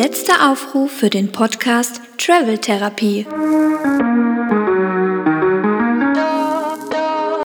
[0.00, 3.26] Letzter Aufruf für den Podcast Travel Therapie.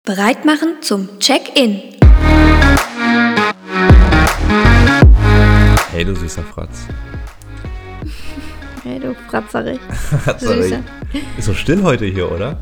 [0.04, 1.81] Bereit machen zum Check-in.
[5.92, 6.81] Hey, du süßer Fratz.
[8.83, 9.79] Hey, du Fratzerich.
[10.38, 10.62] Sorry.
[10.62, 10.83] Süßer.
[11.40, 12.60] Ist so still heute hier, oder?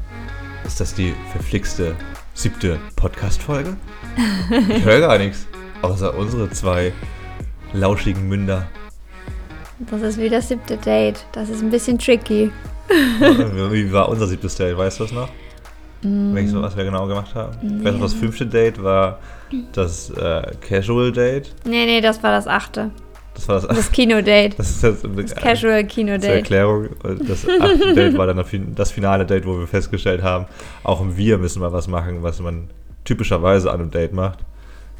[0.66, 1.98] Ist das die verflixte
[2.34, 3.76] siebte Podcast-Folge?
[4.70, 5.48] Ich höre gar nichts.
[5.82, 6.94] Außer unsere zwei
[7.74, 8.70] lauschigen Münder.
[9.90, 11.26] Das ist wie das siebte Date.
[11.32, 12.52] Das ist ein bisschen tricky.
[12.90, 14.78] Wie war unser siebtes Date?
[14.78, 15.30] Weißt du das noch?
[16.04, 17.84] Weißt du, was wir genau gemacht haben?
[17.84, 19.20] Weißt du, das fünfte Date war
[19.74, 21.54] das äh, Casual Date?
[21.64, 22.90] Nee, nee, das war das achte.
[23.36, 24.56] Das war das, Das Kinodate.
[24.58, 26.34] das ist das, Das Casual Zur Kinodate.
[26.34, 26.90] Erklärung,
[27.28, 28.44] das achte Date war dann
[28.76, 30.46] das finale Date, wo wir festgestellt haben,
[30.84, 32.70] auch wir müssen mal was machen, was man
[33.06, 34.40] typischerweise an einem Date macht.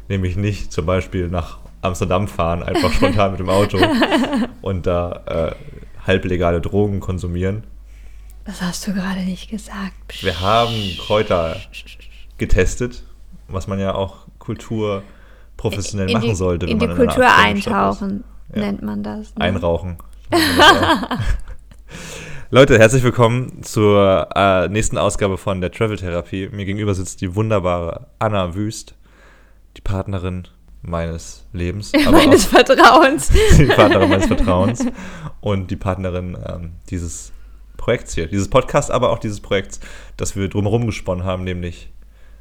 [0.08, 3.78] Nämlich nicht zum Beispiel nach Amsterdam fahren, einfach spontan mit dem Auto
[4.62, 7.64] und da äh, halblegale Drogen konsumieren.
[8.44, 10.22] Das hast du gerade nicht gesagt.
[10.22, 11.56] Wir haben Kräuter
[12.38, 13.04] getestet,
[13.48, 16.66] was man ja auch kulturprofessionell in machen die, sollte.
[16.66, 17.38] In die man in Kultur ist.
[17.38, 18.62] eintauchen, Ja.
[18.62, 19.34] nennt man das.
[19.36, 19.42] ne?
[19.44, 19.98] Einrauchen.
[22.50, 26.48] Leute, herzlich willkommen zur äh, nächsten Ausgabe von der Travel Therapie.
[26.50, 28.94] Mir gegenüber sitzt die wunderbare Anna Wüst,
[29.76, 30.48] die Partnerin
[30.82, 33.30] meines Lebens, aber Meines Vertrauens.
[33.58, 34.84] die Partnerin meines Vertrauens
[35.40, 37.32] und die Partnerin ähm, dieses
[37.76, 39.80] Projekts hier, dieses Podcast, aber auch dieses Projekts,
[40.16, 41.92] das wir drumherum gesponnen haben, nämlich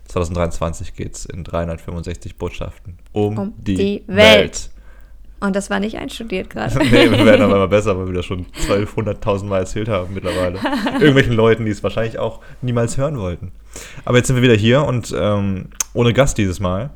[0.07, 4.17] 2023 geht es in 365 Botschaften um, Um die, die Welt.
[4.17, 4.69] Welt.
[5.39, 6.77] Und das war nicht einstudiert gerade.
[6.91, 10.59] nee, wir werden aber immer besser, weil wir das schon 1200.000 Mal erzählt haben mittlerweile.
[10.93, 13.51] Irgendwelchen Leuten, die es wahrscheinlich auch niemals hören wollten.
[14.05, 16.91] Aber jetzt sind wir wieder hier und ähm, ohne Gast dieses Mal.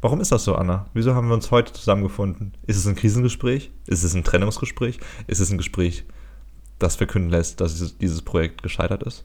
[0.00, 0.86] Warum ist das so, Anna?
[0.94, 2.54] Wieso haben wir uns heute zusammengefunden?
[2.66, 3.70] Ist es ein Krisengespräch?
[3.86, 5.00] Ist es ein Trennungsgespräch?
[5.26, 6.04] Ist es ein Gespräch,
[6.78, 9.24] das verkünden lässt, dass dieses- Projekt gescheitert ist?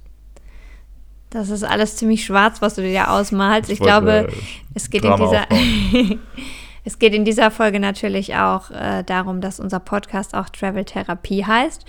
[1.29, 3.69] Das ist alles ziemlich schwarz, was du dir ausmalst.
[3.69, 4.33] Ich, wollte, glaube,
[4.73, 6.19] es geht, in Drama dieser, aufbauen.
[6.85, 11.45] es geht in dieser Folge natürlich auch äh, darum, dass unser Podcast auch Travel Therapie
[11.45, 11.85] heißt.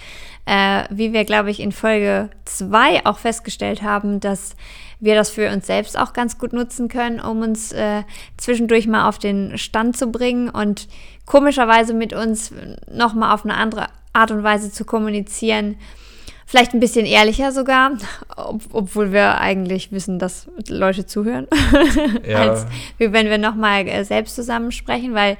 [0.46, 4.54] Äh, wie wir, glaube ich, in Folge 2 auch festgestellt haben, dass
[5.00, 8.02] wir das für uns selbst auch ganz gut nutzen können, um uns äh,
[8.36, 10.88] zwischendurch mal auf den Stand zu bringen und
[11.26, 12.52] komischerweise mit uns
[12.90, 15.76] nochmal auf eine andere Art und Weise zu kommunizieren.
[16.46, 17.92] Vielleicht ein bisschen ehrlicher sogar,
[18.36, 21.46] ob, obwohl wir eigentlich wissen, dass Leute zuhören,
[22.28, 22.50] Ja.
[22.50, 22.66] als
[22.98, 25.36] wie wenn wir nochmal äh, selbst zusammen sprechen, weil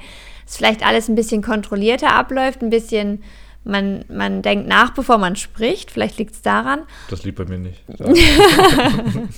[0.47, 3.23] es vielleicht alles ein bisschen kontrollierter abläuft, ein bisschen,
[3.65, 6.81] man, man denkt nach, bevor man spricht, vielleicht liegt es daran.
[7.11, 7.83] Das liegt bei mir nicht.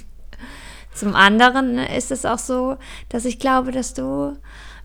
[0.94, 2.76] Zum anderen ist es auch so,
[3.10, 4.36] dass ich glaube, dass du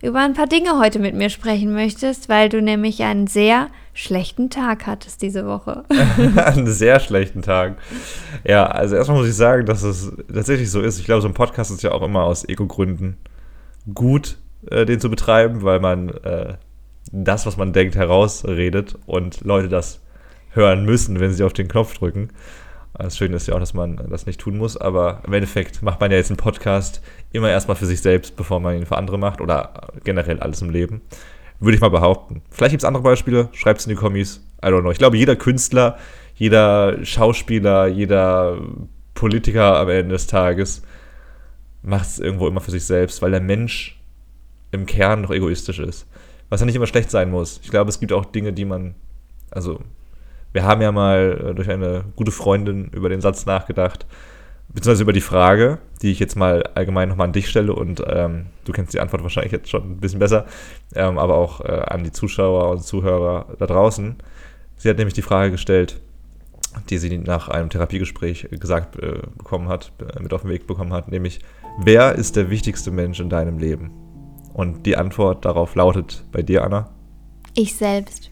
[0.02, 4.50] über ein paar Dinge heute mit mir sprechen möchtest, weil du nämlich einen sehr schlechten
[4.50, 5.84] Tag hattest diese Woche.
[6.36, 7.78] einen sehr schlechten Tag.
[8.44, 11.00] Ja, also erstmal muss ich sagen, dass es tatsächlich so ist.
[11.00, 13.18] Ich glaube, so ein Podcast ist ja auch immer aus Ego-Gründen
[13.94, 14.38] gut,
[14.70, 16.56] äh, den zu betreiben, weil man äh,
[17.12, 20.02] das, was man denkt, herausredet und Leute das
[20.52, 22.30] hören müssen, wenn sie auf den Knopf drücken.
[23.02, 26.00] Das Schöne ist ja auch, dass man das nicht tun muss, aber im Endeffekt macht
[26.00, 27.02] man ja jetzt einen Podcast
[27.32, 30.70] immer erstmal für sich selbst, bevor man ihn für andere macht oder generell alles im
[30.70, 31.02] Leben.
[31.60, 32.42] Würde ich mal behaupten.
[32.50, 34.46] Vielleicht gibt es andere Beispiele, schreibt es in die Kommis.
[34.64, 34.92] I don't know.
[34.92, 35.98] Ich glaube, jeder Künstler,
[36.36, 38.58] jeder Schauspieler, jeder
[39.14, 40.82] Politiker am Ende des Tages
[41.84, 44.00] macht es irgendwo immer für sich selbst, weil der Mensch
[44.72, 46.08] im Kern doch egoistisch ist.
[46.50, 47.60] Was ja nicht immer schlecht sein muss.
[47.64, 48.96] Ich glaube, es gibt auch Dinge, die man,
[49.52, 49.80] also
[50.54, 54.06] wir haben ja mal äh, durch eine gute Freundin über den Satz nachgedacht,
[54.70, 58.48] beziehungsweise über die Frage, die ich jetzt mal allgemein nochmal an dich stelle und ähm,
[58.66, 60.46] du kennst die Antwort wahrscheinlich jetzt schon ein bisschen besser,
[60.96, 64.16] ähm, aber auch äh, an die Zuschauer und Zuhörer da draußen.
[64.78, 66.00] Sie hat nämlich die Frage gestellt,
[66.90, 70.94] die sie nach einem Therapiegespräch gesagt äh, bekommen hat, äh, mit auf den Weg bekommen
[70.94, 71.40] hat, nämlich,
[71.84, 73.92] wer ist der wichtigste Mensch in deinem Leben?
[74.54, 76.90] Und die Antwort darauf lautet bei dir, Anna,
[77.54, 78.31] Ich selbst.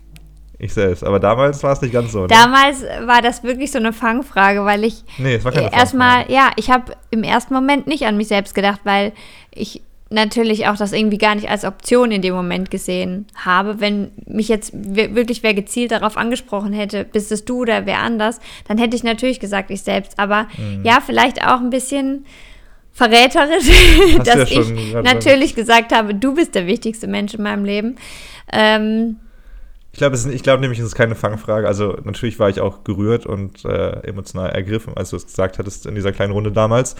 [0.59, 1.03] Ich selbst.
[1.03, 2.21] Aber damals war es nicht ganz so.
[2.21, 2.27] Ne?
[2.27, 6.51] Damals war das wirklich so eine Fangfrage, weil ich nee, es war keine erstmal, ja,
[6.57, 9.13] ich habe im ersten Moment nicht an mich selbst gedacht, weil
[9.53, 13.79] ich natürlich auch das irgendwie gar nicht als Option in dem Moment gesehen habe.
[13.79, 17.99] Wenn mich jetzt wir- wirklich wer gezielt darauf angesprochen hätte, bist es du oder wer
[17.99, 20.17] anders, dann hätte ich natürlich gesagt, ich selbst.
[20.17, 20.83] Aber Mhm.
[20.83, 22.25] ja, vielleicht auch ein bisschen
[22.91, 23.65] verräterisch,
[24.25, 27.95] dass ja ich natürlich gesagt habe, du bist der wichtigste Mensch in meinem Leben.
[28.51, 29.17] Ähm,
[29.91, 31.67] Ich glaube, glaube nämlich, es ist keine Fangfrage.
[31.67, 35.85] Also natürlich war ich auch gerührt und äh, emotional ergriffen, als du es gesagt hattest
[35.85, 36.95] in dieser kleinen Runde damals.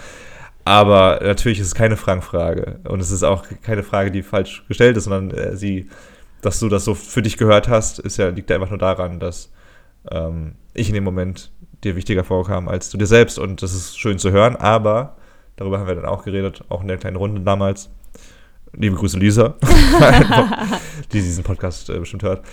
[0.66, 2.80] Aber natürlich ist es keine Fangfrage.
[2.88, 5.88] Und es ist auch keine Frage, die falsch gestellt ist, sondern äh, sie
[6.42, 9.20] dass du das so für dich gehört hast, ist ja, liegt ja einfach nur daran,
[9.20, 9.52] dass
[10.10, 11.52] ähm, ich in dem Moment
[11.84, 13.40] dir wichtiger vorkam als du dir selbst.
[13.40, 15.18] Und das ist schön zu hören, aber
[15.56, 17.90] darüber haben wir dann auch geredet, auch in der kleinen Runde damals.
[18.74, 19.56] Liebe Grüße, Lisa,
[21.12, 22.46] die diesen Podcast äh, bestimmt hört.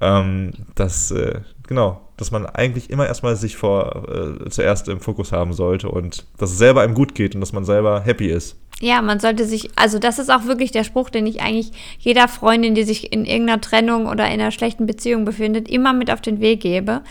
[0.00, 5.32] Ähm, dass, äh, genau, dass man eigentlich immer erstmal sich vor, äh, zuerst im Fokus
[5.32, 8.56] haben sollte und dass es selber einem gut geht und dass man selber happy ist.
[8.80, 12.26] Ja, man sollte sich, also das ist auch wirklich der Spruch, den ich eigentlich jeder
[12.26, 16.20] Freundin, die sich in irgendeiner Trennung oder in einer schlechten Beziehung befindet, immer mit auf
[16.20, 17.02] den Weg gebe.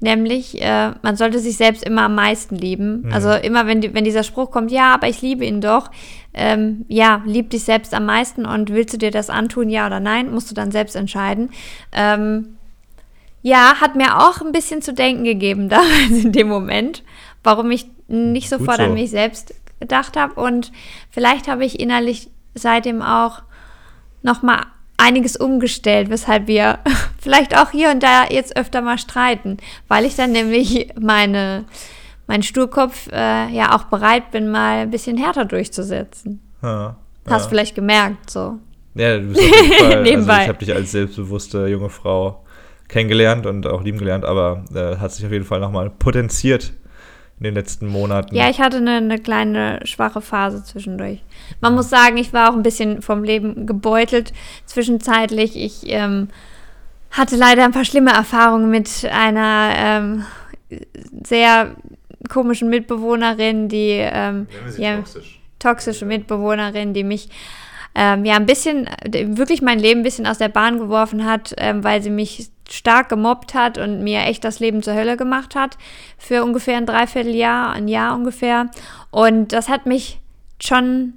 [0.00, 3.02] Nämlich, äh, man sollte sich selbst immer am meisten lieben.
[3.02, 3.12] Mhm.
[3.12, 5.92] Also immer, wenn, wenn dieser Spruch kommt, ja, aber ich liebe ihn doch,
[6.34, 10.00] ähm, ja, lieb dich selbst am meisten und willst du dir das antun, ja oder
[10.00, 11.50] nein, musst du dann selbst entscheiden.
[11.92, 12.56] Ähm,
[13.42, 17.04] ja, hat mir auch ein bisschen zu denken gegeben damals in dem Moment,
[17.44, 18.82] warum ich nicht sofort so.
[18.84, 20.40] an mich selbst gedacht habe.
[20.40, 20.70] Und
[21.10, 23.42] vielleicht habe ich innerlich seitdem auch
[24.22, 24.62] noch mal
[24.96, 26.78] einiges umgestellt, weshalb wir
[27.18, 29.56] vielleicht auch hier und da jetzt öfter mal streiten,
[29.88, 31.64] weil ich dann nämlich meine,
[32.28, 36.40] mein Sturkopf äh, ja auch bereit bin, mal ein bisschen härter durchzusetzen.
[36.62, 36.96] Ja,
[37.28, 37.48] Hast ja.
[37.48, 38.58] vielleicht gemerkt, so.
[38.94, 42.44] Ja, du bist auf jeden Fall, also ich habe dich als selbstbewusste junge Frau
[42.88, 46.72] kennengelernt und auch lieben gelernt, aber äh, hat sich auf jeden Fall nochmal potenziert
[47.42, 48.36] in den letzten Monaten.
[48.36, 51.18] Ja, ich hatte eine, eine, kleine schwache Phase zwischendurch.
[51.60, 54.32] Man muss sagen, ich war auch ein bisschen vom Leben gebeutelt
[54.64, 55.56] zwischenzeitlich.
[55.56, 56.28] Ich ähm,
[57.10, 60.24] hatte leider ein paar schlimme Erfahrungen mit einer ähm,
[61.24, 61.74] sehr
[62.28, 64.46] komischen Mitbewohnerin, die ähm,
[64.78, 65.40] ja, toxisch.
[65.58, 67.28] toxische Mitbewohnerin, die mich
[67.94, 71.84] ähm, ja ein bisschen, wirklich mein Leben ein bisschen aus der Bahn geworfen hat, ähm,
[71.84, 75.76] weil sie mich stark gemobbt hat und mir echt das Leben zur Hölle gemacht hat
[76.16, 78.70] für ungefähr ein Dreivierteljahr, ein Jahr ungefähr.
[79.10, 80.20] Und das hat mich
[80.60, 81.14] schon,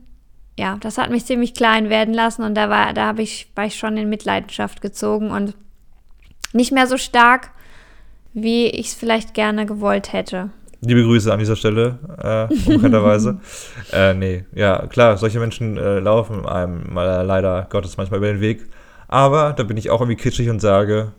[0.57, 3.65] ja, das hat mich ziemlich klein werden lassen und da war, da habe ich, war
[3.65, 5.55] ich schon in Mitleidenschaft gezogen und
[6.51, 7.51] nicht mehr so stark,
[8.33, 10.49] wie ich es vielleicht gerne gewollt hätte.
[10.85, 13.39] Liebe Grüße an dieser Stelle, äh, unbekannterweise.
[13.91, 18.41] äh, nee, ja, klar, solche Menschen äh, laufen einem mal leider Gottes manchmal über den
[18.41, 18.67] Weg.
[19.07, 21.11] Aber da bin ich auch irgendwie kitschig und sage,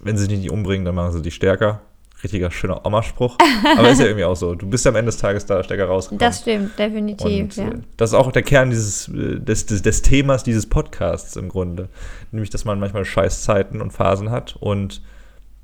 [0.00, 1.80] wenn sie dich nicht umbringen, dann machen sie dich stärker.
[2.22, 3.36] Richtiger schöner Oma-Spruch.
[3.76, 4.54] Aber ist ja irgendwie auch so.
[4.54, 6.20] Du bist ja am Ende des Tages da stärker rausgekommen.
[6.20, 7.44] Das stimmt, definitiv.
[7.44, 7.68] Und, ja.
[7.68, 11.48] Äh, das ist auch der Kern dieses, äh, des, des, des Themas dieses Podcasts im
[11.48, 11.88] Grunde.
[12.30, 15.02] Nämlich, dass man manchmal Scheißzeiten und Phasen hat und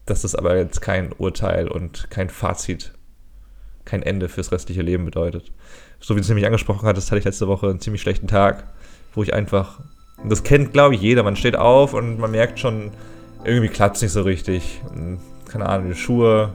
[0.05, 2.93] dass das aber jetzt kein Urteil und kein Fazit,
[3.89, 5.51] kein Ende fürs restliche Leben bedeutet.
[5.99, 8.65] So wie du es nämlich angesprochen hattest, hatte ich letzte Woche einen ziemlich schlechten Tag,
[9.15, 9.81] wo ich einfach,
[10.29, 12.91] das kennt glaube ich jeder, man steht auf und man merkt schon,
[13.45, 14.81] irgendwie klappt es nicht so richtig.
[15.51, 16.53] Keine Ahnung, die Schuhe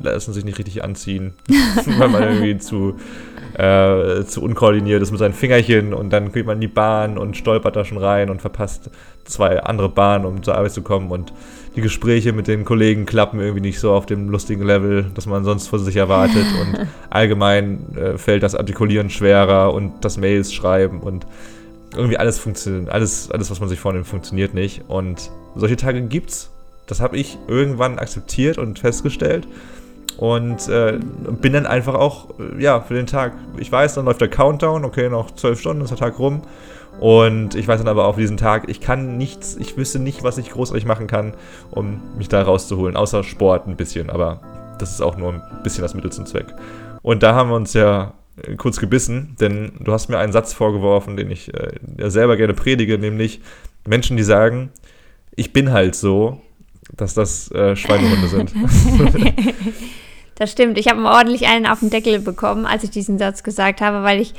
[0.00, 1.34] lassen sich nicht richtig anziehen,
[1.98, 2.94] weil man irgendwie zu,
[3.54, 7.36] äh, zu unkoordiniert ist mit seinen Fingerchen und dann geht man in die Bahn und
[7.36, 8.90] stolpert da schon rein und verpasst
[9.24, 11.32] zwei andere Bahnen, um zur Arbeit zu kommen und
[11.80, 15.44] die Gespräche mit den Kollegen klappen irgendwie nicht so auf dem lustigen Level, das man
[15.44, 21.00] sonst von sich erwartet und allgemein äh, fällt das Artikulieren schwerer und das Mails schreiben
[21.00, 21.26] und
[21.96, 26.50] irgendwie alles funktioniert, alles, alles, was man sich vornimmt, funktioniert nicht und solche Tage gibt's.
[26.86, 29.46] Das habe ich irgendwann akzeptiert und festgestellt.
[30.16, 30.98] Und äh,
[31.40, 33.32] bin dann einfach auch, äh, ja, für den Tag.
[33.58, 36.42] Ich weiß, dann läuft der Countdown, okay, noch zwölf Stunden ist der Tag rum.
[37.00, 40.36] Und ich weiß dann aber auch diesen Tag, ich kann nichts, ich wüsste nicht, was
[40.36, 41.32] ich großartig machen kann,
[41.70, 44.10] um mich da rauszuholen, außer Sport ein bisschen.
[44.10, 44.40] Aber
[44.78, 46.54] das ist auch nur ein bisschen das Mittel zum Zweck.
[47.00, 50.52] Und da haben wir uns ja äh, kurz gebissen, denn du hast mir einen Satz
[50.52, 51.70] vorgeworfen, den ich äh,
[52.10, 53.40] selber gerne predige, nämlich
[53.86, 54.70] Menschen, die sagen,
[55.34, 56.42] ich bin halt so,
[56.94, 58.52] dass das äh, Schweinehunde sind.
[60.34, 60.76] das stimmt.
[60.76, 64.20] Ich habe ordentlich einen auf den Deckel bekommen, als ich diesen Satz gesagt habe, weil
[64.20, 64.34] ich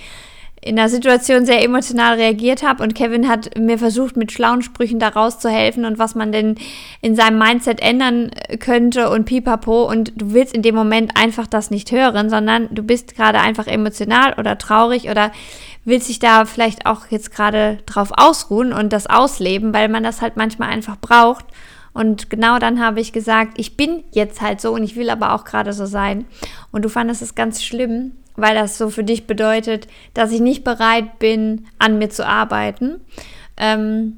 [0.63, 4.99] in der Situation sehr emotional reagiert habe und Kevin hat mir versucht, mit schlauen Sprüchen
[4.99, 6.55] da rauszuhelfen und was man denn
[7.01, 11.71] in seinem Mindset ändern könnte und pipapo und du willst in dem Moment einfach das
[11.71, 15.31] nicht hören, sondern du bist gerade einfach emotional oder traurig oder
[15.83, 20.21] willst dich da vielleicht auch jetzt gerade drauf ausruhen und das ausleben, weil man das
[20.21, 21.45] halt manchmal einfach braucht.
[21.93, 25.33] Und genau dann habe ich gesagt, ich bin jetzt halt so und ich will aber
[25.33, 26.25] auch gerade so sein.
[26.71, 30.63] Und du fandest es ganz schlimm, weil das so für dich bedeutet, dass ich nicht
[30.63, 33.01] bereit bin, an mir zu arbeiten.
[33.57, 34.17] Ähm,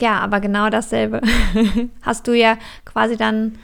[0.00, 1.20] ja, aber genau dasselbe
[2.02, 3.58] hast du ja quasi dann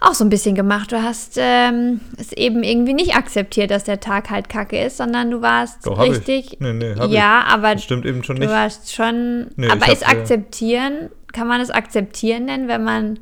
[0.00, 0.92] auch so ein bisschen gemacht.
[0.92, 5.30] Du hast ähm, es eben irgendwie nicht akzeptiert, dass der Tag halt kacke ist, sondern
[5.30, 6.54] du warst Doch, richtig.
[6.54, 6.60] Ich.
[6.60, 7.52] Nee, nee, ja, ich.
[7.52, 8.48] aber das stimmt eben schon nicht.
[8.48, 9.48] Du warst schon.
[9.56, 13.18] Nee, aber ist akzeptieren, kann man es akzeptieren nennen, wenn man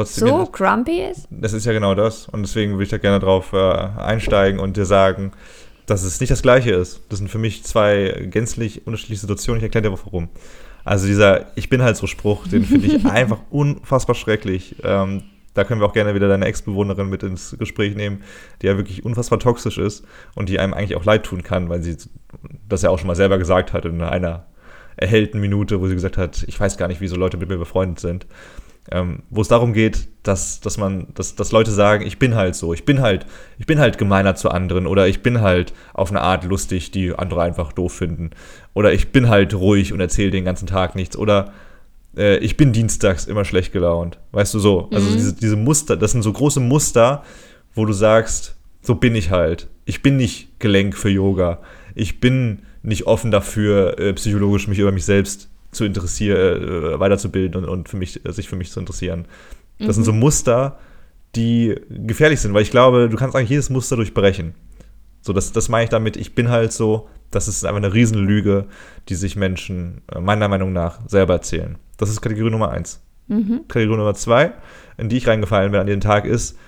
[0.00, 1.28] Trotzdem so grumpy ist?
[1.30, 2.26] Das ist ja genau das.
[2.28, 5.32] Und deswegen würde ich da gerne drauf äh, einsteigen und dir sagen,
[5.84, 7.02] dass es nicht das Gleiche ist.
[7.10, 9.58] Das sind für mich zwei gänzlich unterschiedliche Situationen.
[9.58, 10.30] Ich erkläre dir warum.
[10.84, 14.76] Also dieser Ich bin halt so Spruch, den finde ich einfach unfassbar schrecklich.
[14.82, 18.22] Ähm, da können wir auch gerne wieder deine Ex-Bewohnerin mit ins Gespräch nehmen,
[18.62, 21.82] die ja wirklich unfassbar toxisch ist und die einem eigentlich auch leid tun kann, weil
[21.82, 21.98] sie
[22.68, 24.46] das ja auch schon mal selber gesagt hat in einer
[24.96, 28.00] erhellten Minute, wo sie gesagt hat, ich weiß gar nicht, wieso Leute mit mir befreundet
[28.00, 28.26] sind.
[28.90, 32.54] Ähm, wo es darum geht, dass, dass man, dass, dass Leute sagen, ich bin halt
[32.54, 33.26] so, ich bin halt,
[33.58, 37.14] ich bin halt gemeiner zu anderen oder ich bin halt auf eine Art lustig, die
[37.14, 38.30] andere einfach doof finden.
[38.74, 41.16] Oder ich bin halt ruhig und erzähle den ganzen Tag nichts.
[41.16, 41.52] Oder
[42.16, 44.18] äh, ich bin dienstags immer schlecht gelaunt.
[44.32, 44.88] Weißt du so?
[44.92, 45.14] Also mhm.
[45.14, 47.22] diese, diese Muster, das sind so große Muster,
[47.74, 49.68] wo du sagst, so bin ich halt.
[49.84, 51.60] Ich bin nicht Gelenk für Yoga.
[51.94, 57.64] Ich bin nicht offen dafür, äh, psychologisch mich über mich selbst zu interessieren, äh, weiterzubilden
[57.64, 59.26] und, und für mich, sich für mich zu interessieren.
[59.78, 59.92] Das mhm.
[59.92, 60.78] sind so Muster,
[61.36, 64.54] die gefährlich sind, weil ich glaube, du kannst eigentlich jedes Muster durchbrechen.
[65.22, 68.66] So, das, das meine ich damit, ich bin halt so, das ist einfach eine Riesenlüge,
[69.08, 71.76] die sich Menschen meiner Meinung nach selber erzählen.
[71.98, 73.00] Das ist Kategorie Nummer eins.
[73.28, 73.68] Mhm.
[73.68, 74.52] Kategorie Nummer zwei,
[74.98, 76.58] in die ich reingefallen bin an den Tag, ist,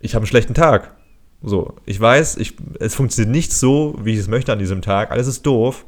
[0.00, 0.94] ich habe einen schlechten Tag.
[1.42, 5.10] So, ich weiß, ich, es funktioniert nicht so, wie ich es möchte an diesem Tag.
[5.10, 5.86] Alles ist doof.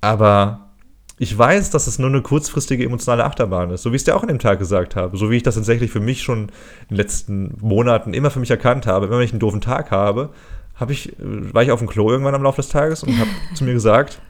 [0.00, 0.67] Aber
[1.18, 3.82] ich weiß, dass es nur eine kurzfristige emotionale Achterbahn ist.
[3.82, 5.16] So wie ich es dir auch an dem Tag gesagt habe.
[5.16, 6.48] So wie ich das tatsächlich für mich schon in
[6.90, 9.06] den letzten Monaten immer für mich erkannt habe.
[9.06, 10.30] Immer wenn ich einen doofen Tag habe,
[10.76, 13.64] habe ich, war ich auf dem Klo irgendwann am Laufe des Tages und habe zu
[13.64, 14.20] mir gesagt,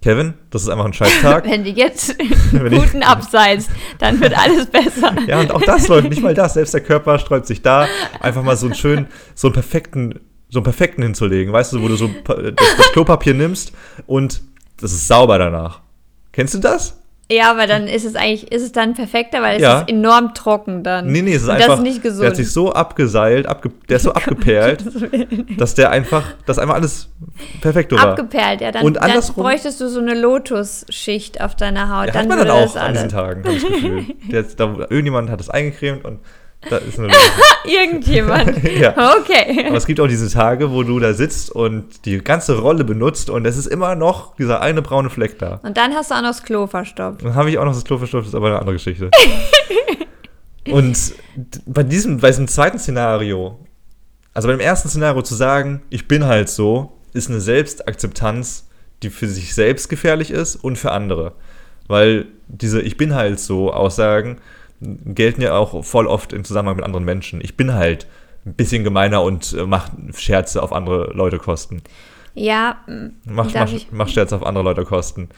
[0.00, 1.44] Kevin, das ist einfach ein Scheißtag.
[1.48, 2.16] Wenn du jetzt
[2.52, 5.14] guten abseits, dann wird alles besser.
[5.26, 6.54] ja, und auch das läuft nicht mal das.
[6.54, 7.86] Selbst der Körper sträubt sich da,
[8.20, 11.52] einfach mal so einen schönen, so einen perfekten, so einen perfekten hinzulegen.
[11.52, 12.36] Weißt du, wo du so das,
[12.76, 13.72] das Klopapier nimmst
[14.06, 14.42] und
[14.78, 15.83] das ist sauber danach.
[16.34, 16.96] Kennst du das?
[17.30, 19.80] Ja, aber dann ist es eigentlich, ist es dann perfekter, weil es ja.
[19.80, 21.06] ist enorm trocken dann.
[21.06, 22.22] Nee, nee, es ist Und einfach, das ist nicht gesund.
[22.22, 24.84] der hat sich so abgeseilt, abge, der ist so abgeperlt,
[25.56, 27.08] dass der einfach, dass einfach alles
[27.62, 28.08] perfekt war.
[28.08, 32.08] Abgeperlt, ja, dann, Und andersrum, dann bräuchtest du so eine Lotusschicht auf deiner Haut.
[32.08, 34.04] Ja, dann hat man dann auch an diesen Tagen, habe ich das Gefühl.
[34.30, 36.18] Der, da, irgendjemand hat das eingecremt und
[36.70, 37.12] da ist eine
[37.64, 38.62] Irgendjemand.
[38.78, 39.16] ja.
[39.18, 39.66] Okay.
[39.66, 43.30] Aber es gibt auch diese Tage, wo du da sitzt und die ganze Rolle benutzt
[43.30, 45.60] und es ist immer noch dieser eine braune Fleck da.
[45.62, 47.24] Und dann hast du auch noch das Klo verstopft.
[47.24, 49.10] Dann habe ich auch noch das Klo verstopft, das ist aber eine andere Geschichte.
[50.70, 51.14] und
[51.66, 53.58] bei diesem, bei diesem zweiten Szenario,
[54.34, 58.66] also beim ersten Szenario zu sagen, ich bin halt so, ist eine Selbstakzeptanz,
[59.02, 61.32] die für sich selbst gefährlich ist und für andere.
[61.86, 64.38] Weil diese Ich bin halt so Aussagen
[65.04, 67.40] gelten ja auch voll oft im Zusammenhang mit anderen Menschen.
[67.40, 68.06] Ich bin halt
[68.46, 71.82] ein bisschen gemeiner und äh, mach Scherze auf andere Leute kosten.
[72.34, 72.78] Ja,
[73.24, 75.28] mach, mach, mach Scherze auf andere Leute kosten.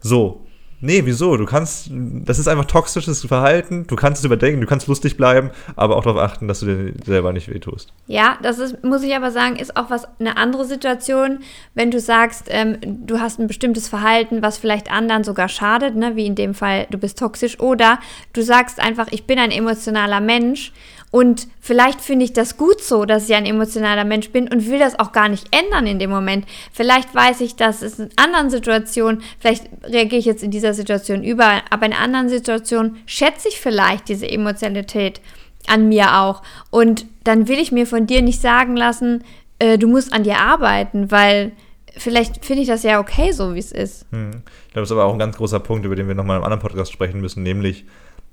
[0.00, 0.45] So,
[0.80, 1.36] Nee, wieso?
[1.36, 3.86] Du kannst, das ist einfach toxisches Verhalten.
[3.86, 6.92] Du kannst es überdenken, du kannst lustig bleiben, aber auch darauf achten, dass du dir
[7.04, 7.92] selber nicht wehtust.
[8.06, 11.40] Ja, das ist, muss ich aber sagen, ist auch was eine andere Situation,
[11.74, 16.14] wenn du sagst, ähm, du hast ein bestimmtes Verhalten, was vielleicht anderen sogar schadet, ne?
[16.14, 17.98] wie in dem Fall, du bist toxisch, oder
[18.34, 20.72] du sagst einfach, ich bin ein emotionaler Mensch
[21.10, 24.78] und vielleicht finde ich das gut so, dass ich ein emotionaler Mensch bin und will
[24.78, 26.46] das auch gar nicht ändern in dem Moment.
[26.72, 31.22] Vielleicht weiß ich, dass es in anderen Situationen, vielleicht reagiere ich jetzt in dieser Situation
[31.22, 35.20] über, aber in anderen Situationen schätze ich vielleicht diese Emotionalität
[35.68, 36.42] an mir auch.
[36.70, 39.24] Und dann will ich mir von dir nicht sagen lassen,
[39.58, 41.52] äh, du musst an dir arbeiten, weil
[41.96, 44.06] vielleicht finde ich das ja okay, so wie es ist.
[44.10, 44.42] Hm.
[44.66, 46.44] Ich glaube, das ist aber auch ein ganz großer Punkt, über den wir nochmal im
[46.44, 47.84] anderen Podcast sprechen müssen, nämlich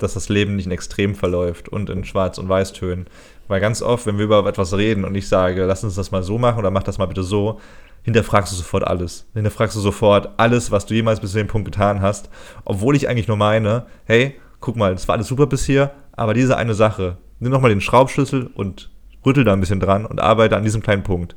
[0.03, 3.07] dass das Leben nicht in Extrem verläuft und in Schwarz- und Weißtönen.
[3.47, 6.23] Weil ganz oft, wenn wir über etwas reden und ich sage, lass uns das mal
[6.23, 7.59] so machen oder mach das mal bitte so,
[8.03, 9.25] hinterfragst du sofort alles.
[9.33, 12.29] Hinterfragst du sofort alles, was du jemals bis zu dem Punkt getan hast.
[12.65, 16.33] Obwohl ich eigentlich nur meine, hey, guck mal, das war alles super bis hier, aber
[16.33, 18.89] diese eine Sache, nimm nochmal den Schraubschlüssel und
[19.25, 21.35] rüttel da ein bisschen dran und arbeite an diesem kleinen Punkt.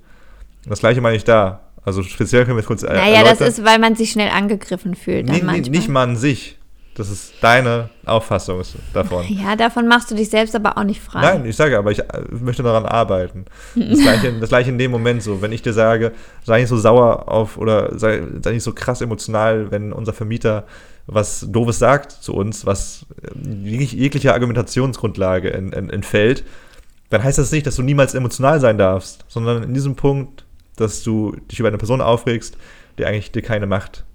[0.69, 1.61] Das gleiche meine ich da.
[1.85, 3.37] Also speziell können wir es kurz Naja, erläutern.
[3.39, 5.27] das ist, weil man sich schnell angegriffen fühlt.
[5.29, 6.59] Nee, nee, nicht man an sich.
[6.97, 8.63] Das ist deine Auffassung
[8.95, 9.25] davon.
[9.29, 11.21] Ja, davon machst du dich selbst aber auch nicht frei.
[11.21, 12.05] Nein, ich sage aber, ich äh,
[12.41, 13.45] möchte daran arbeiten.
[13.75, 15.43] Das gleiche, das gleiche in dem Moment so.
[15.43, 16.13] Wenn ich dir sage,
[16.43, 20.65] sei nicht so sauer auf oder sei, sei nicht so krass emotional, wenn unser Vermieter
[21.07, 26.45] was Doofes sagt zu uns, was äh, jegliche Argumentationsgrundlage entfällt,
[27.11, 30.45] dann heißt das nicht, dass du niemals emotional sein darfst, sondern in diesem Punkt,
[30.77, 32.57] dass du dich über eine Person aufregst,
[32.99, 34.06] die eigentlich dir keine Macht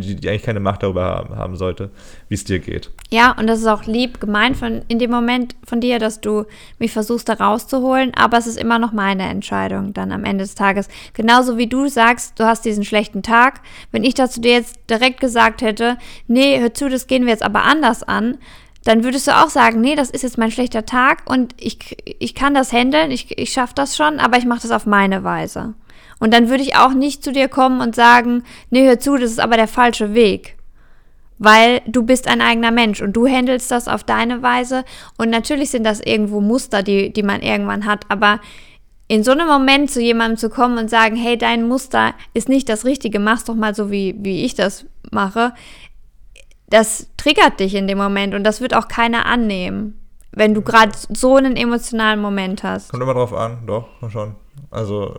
[0.00, 1.90] die, die, eigentlich keine Macht darüber haben, haben sollte,
[2.28, 2.90] wie es dir geht.
[3.10, 6.44] Ja, und das ist auch lieb gemeint von, in dem Moment von dir, dass du
[6.78, 10.54] mich versuchst, da rauszuholen, aber es ist immer noch meine Entscheidung dann am Ende des
[10.54, 10.88] Tages.
[11.14, 13.60] Genauso wie du sagst, du hast diesen schlechten Tag.
[13.90, 17.42] Wenn ich dazu dir jetzt direkt gesagt hätte, nee, hör zu, das gehen wir jetzt
[17.42, 18.38] aber anders an,
[18.84, 22.34] dann würdest du auch sagen, nee, das ist jetzt mein schlechter Tag und ich, ich
[22.34, 25.74] kann das handeln, ich, ich schaffe das schon, aber ich mache das auf meine Weise.
[26.18, 29.30] Und dann würde ich auch nicht zu dir kommen und sagen, nee, hör zu, das
[29.30, 30.56] ist aber der falsche Weg.
[31.42, 34.84] weil du bist ein eigener Mensch und du handelst das auf deine Weise.
[35.18, 38.38] Und natürlich sind das irgendwo Muster, die, die man irgendwann hat, aber
[39.08, 42.68] in so einem Moment zu jemandem zu kommen und sagen, hey, dein Muster ist nicht
[42.68, 45.52] das Richtige, mach's doch mal so, wie, wie ich das mache,
[46.70, 50.92] das triggert dich in dem Moment und das wird auch keiner annehmen, wenn du gerade
[51.12, 52.90] so einen emotionalen Moment hast.
[52.90, 54.36] Kommt immer drauf an, doch, schon.
[54.70, 55.16] Also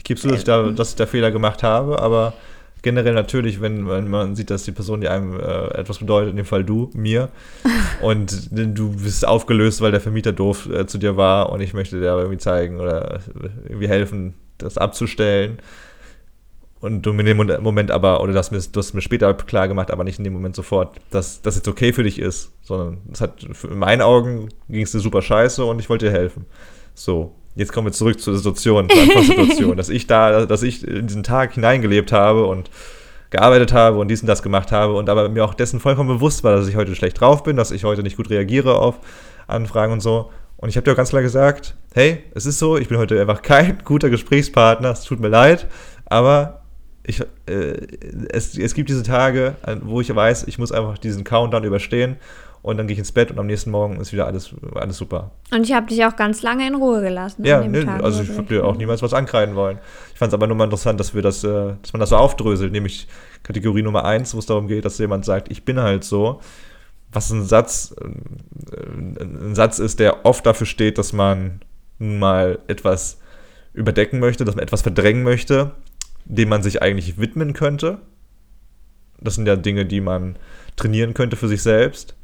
[0.00, 2.32] ich gebe zu, dass ich, da, dass ich da Fehler gemacht habe, aber
[2.80, 6.36] generell natürlich, wenn, wenn man sieht, dass die Person, die einem äh, etwas bedeutet, in
[6.36, 7.28] dem Fall du, mir,
[8.00, 12.00] und du bist aufgelöst, weil der Vermieter doof äh, zu dir war und ich möchte
[12.00, 13.20] dir aber irgendwie zeigen oder
[13.68, 15.58] irgendwie helfen, das abzustellen.
[16.80, 19.90] Und du mir in dem Moment aber, oder das, du hast mir später klar gemacht,
[19.90, 23.20] aber nicht in dem Moment sofort, dass das jetzt okay für dich ist, sondern es
[23.20, 26.46] hat, in meinen Augen ging es dir super scheiße und ich wollte dir helfen.
[26.94, 31.06] So, jetzt kommen wir zurück zur Situation, zur Anfangssituation, dass ich da, dass ich in
[31.06, 32.70] diesen Tag hineingelebt habe und
[33.30, 36.42] gearbeitet habe und dies und das gemacht habe und aber mir auch dessen vollkommen bewusst
[36.42, 38.96] war, dass ich heute schlecht drauf bin, dass ich heute nicht gut reagiere auf
[39.46, 40.30] Anfragen und so.
[40.56, 43.20] Und ich habe dir auch ganz klar gesagt, hey, es ist so, ich bin heute
[43.20, 45.68] einfach kein guter Gesprächspartner, es tut mir leid,
[46.06, 46.62] aber
[47.04, 47.86] ich, äh,
[48.30, 52.16] es, es gibt diese Tage, wo ich weiß, ich muss einfach diesen Countdown überstehen
[52.62, 55.30] und dann gehe ich ins Bett und am nächsten Morgen ist wieder alles, alles super.
[55.50, 57.44] Und ich habe dich auch ganz lange in Ruhe gelassen.
[57.44, 59.78] Ja, ne, Tag, also ich habe dir auch niemals was ankreiden wollen.
[60.12, 62.16] Ich fand es aber nur mal interessant, dass wir das, äh, dass man das so
[62.16, 63.08] aufdröselt, nämlich
[63.42, 66.40] Kategorie Nummer eins, wo es darum geht, dass jemand sagt, ich bin halt so.
[67.12, 71.60] Was ein Satz, äh, ein Satz ist, der oft dafür steht, dass man
[71.98, 73.18] mal etwas
[73.72, 75.72] überdecken möchte, dass man etwas verdrängen möchte,
[76.24, 77.98] dem man sich eigentlich widmen könnte.
[79.18, 80.36] Das sind ja Dinge, die man
[80.76, 82.16] trainieren könnte für sich selbst.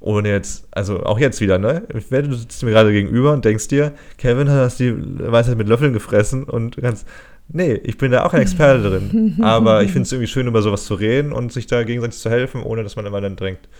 [0.00, 1.82] Ohne jetzt, also auch jetzt wieder, ne?
[1.96, 5.56] Ich werde, du sitzt mir gerade gegenüber und denkst dir, Kevin hat das die Weisheit
[5.56, 7.06] mit Löffeln gefressen und du kannst.
[7.50, 9.38] Nee, ich bin da auch ein Experte drin.
[9.42, 12.28] Aber ich finde es irgendwie schön, über sowas zu reden und sich da gegenseitig zu
[12.28, 13.70] helfen, ohne dass man immer dann denkt,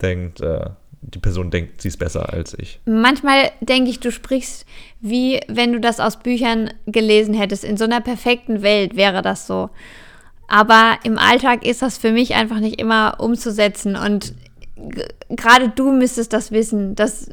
[0.00, 0.66] denkt, äh,
[1.00, 2.78] die Person denkt, sie ist besser als ich.
[2.84, 4.64] Manchmal denke ich, du sprichst
[5.00, 7.64] wie wenn du das aus Büchern gelesen hättest.
[7.64, 9.70] In so einer perfekten Welt wäre das so.
[10.48, 13.96] Aber im Alltag ist das für mich einfach nicht immer umzusetzen.
[13.96, 14.34] Und
[15.30, 17.30] gerade du müsstest das wissen, dass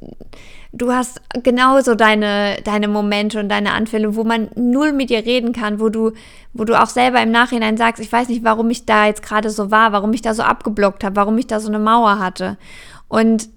[0.71, 5.53] du hast genauso deine, deine Momente und deine Anfälle, wo man null mit dir reden
[5.53, 6.11] kann, wo du,
[6.53, 9.49] wo du auch selber im Nachhinein sagst, ich weiß nicht, warum ich da jetzt gerade
[9.49, 12.57] so war, warum ich da so abgeblockt habe, warum ich da so eine Mauer hatte.
[13.07, 13.49] Und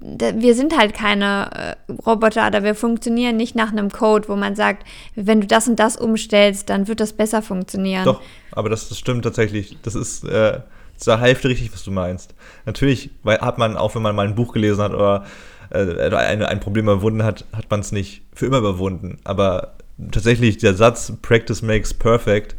[0.00, 4.36] äh, wir sind halt keine äh, Roboter oder wir funktionieren nicht nach einem Code, wo
[4.36, 8.04] man sagt, wenn du das und das umstellst, dann wird das besser funktionieren.
[8.04, 8.20] Doch,
[8.52, 9.76] aber das, das stimmt tatsächlich.
[9.82, 10.60] Das ist äh,
[11.04, 12.34] zur Hälfte richtig, was du meinst.
[12.66, 15.24] Natürlich hat man, auch wenn man mal ein Buch gelesen hat oder
[15.70, 19.18] äh, ein, ein Problem überwunden hat, hat man es nicht für immer überwunden.
[19.24, 19.74] Aber
[20.10, 22.56] tatsächlich der Satz Practice makes perfect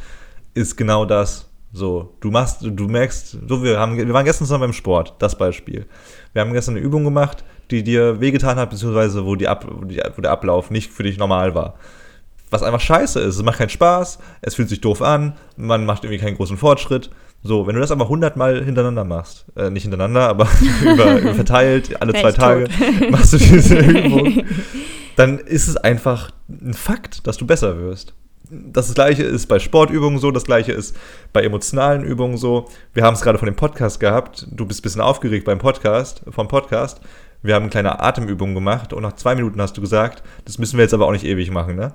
[0.54, 1.50] ist genau das.
[1.74, 5.38] So, du machst, du merkst, so wir haben, wir waren gestern zusammen beim Sport, das
[5.38, 5.86] Beispiel.
[6.32, 10.22] Wir haben gestern eine Übung gemacht, die dir wehgetan hat, beziehungsweise wo, die Ab, wo
[10.22, 11.76] der Ablauf nicht für dich normal war.
[12.50, 13.36] Was einfach scheiße ist.
[13.36, 17.10] Es macht keinen Spaß, es fühlt sich doof an, man macht irgendwie keinen großen Fortschritt.
[17.44, 20.48] So, wenn du das aber 100 Mal hintereinander machst, äh, nicht hintereinander, aber
[20.82, 22.68] über, über verteilt, alle zwei Tage
[23.12, 24.44] machst du diese Übung,
[25.16, 28.14] dann ist es einfach ein Fakt, dass du besser wirst.
[28.50, 30.96] Das gleiche ist bei Sportübungen so, das gleiche ist
[31.34, 32.68] bei emotionalen Übungen so.
[32.94, 34.48] Wir haben es gerade von dem Podcast gehabt.
[34.52, 37.02] Du bist ein bisschen aufgeregt beim Podcast, vom Podcast.
[37.42, 40.78] Wir haben eine kleine Atemübung gemacht und nach zwei Minuten hast du gesagt, das müssen
[40.78, 41.94] wir jetzt aber auch nicht ewig machen, ne?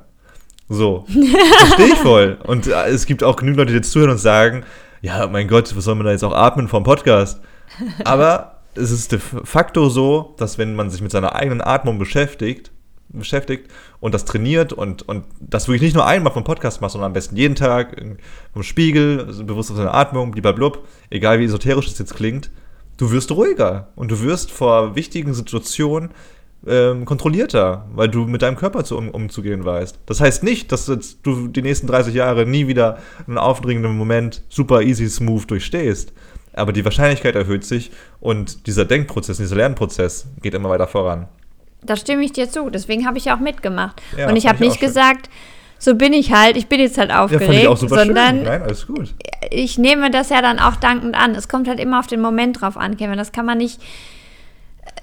[0.69, 1.05] So.
[1.09, 2.39] Verstehe ich voll.
[2.45, 4.63] Und äh, es gibt auch genügend Leute, die jetzt zuhören und sagen,
[5.03, 7.41] ja, mein Gott, was soll man da jetzt auch atmen vom Podcast?
[8.05, 12.71] Aber es ist de facto so, dass wenn man sich mit seiner eigenen Atmung beschäftigt,
[13.09, 17.09] beschäftigt und das trainiert und, und das wirklich nicht nur einmal vom Podcast macht, sondern
[17.09, 18.01] am besten jeden Tag
[18.53, 22.51] vom Spiegel, also bewusst auf seine Atmung, blub, egal wie esoterisch es jetzt klingt,
[22.99, 26.11] du wirst ruhiger und du wirst vor wichtigen Situationen
[26.67, 29.99] ähm, kontrollierter, weil du mit deinem Körper zu, um, umzugehen weißt.
[30.07, 34.83] Das heißt nicht, dass du die nächsten 30 Jahre nie wieder einen aufdringenden Moment super
[34.83, 36.13] easy smooth durchstehst.
[36.53, 41.29] Aber die Wahrscheinlichkeit erhöht sich und dieser Denkprozess, dieser Lernprozess geht immer weiter voran.
[41.83, 42.69] Da stimme ich dir zu.
[42.69, 44.03] Deswegen habe ich ja auch mitgemacht.
[44.17, 45.31] Ja, und ich habe nicht gesagt,
[45.79, 48.43] so bin ich halt, ich bin jetzt halt aufgeregt, ja, ich auch super sondern.
[48.43, 49.15] Nein, alles gut.
[49.51, 51.35] ich nehme das ja dann auch dankend an.
[51.35, 53.17] Es kommt halt immer auf den Moment drauf an, Kevin.
[53.17, 53.81] Das kann man nicht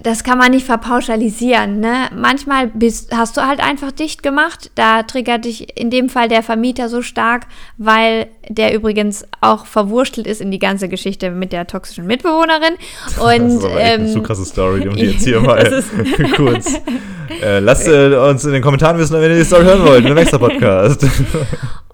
[0.00, 1.80] das kann man nicht verpauschalisieren.
[1.80, 2.08] Ne?
[2.14, 4.70] Manchmal bist, hast du halt einfach dicht gemacht.
[4.74, 7.46] Da triggert dich in dem Fall der Vermieter so stark,
[7.78, 12.74] weil der übrigens auch verwurstelt ist in die ganze Geschichte mit der toxischen Mitbewohnerin.
[13.20, 15.82] Und, das ist aber ähm, eine so krasse Story, um die jetzt hier mal
[16.36, 16.74] kurz.
[17.42, 20.16] Äh, lasst äh, uns in den Kommentaren wissen, wenn ihr die Story hören wollt, im
[20.16, 21.04] extra Podcast.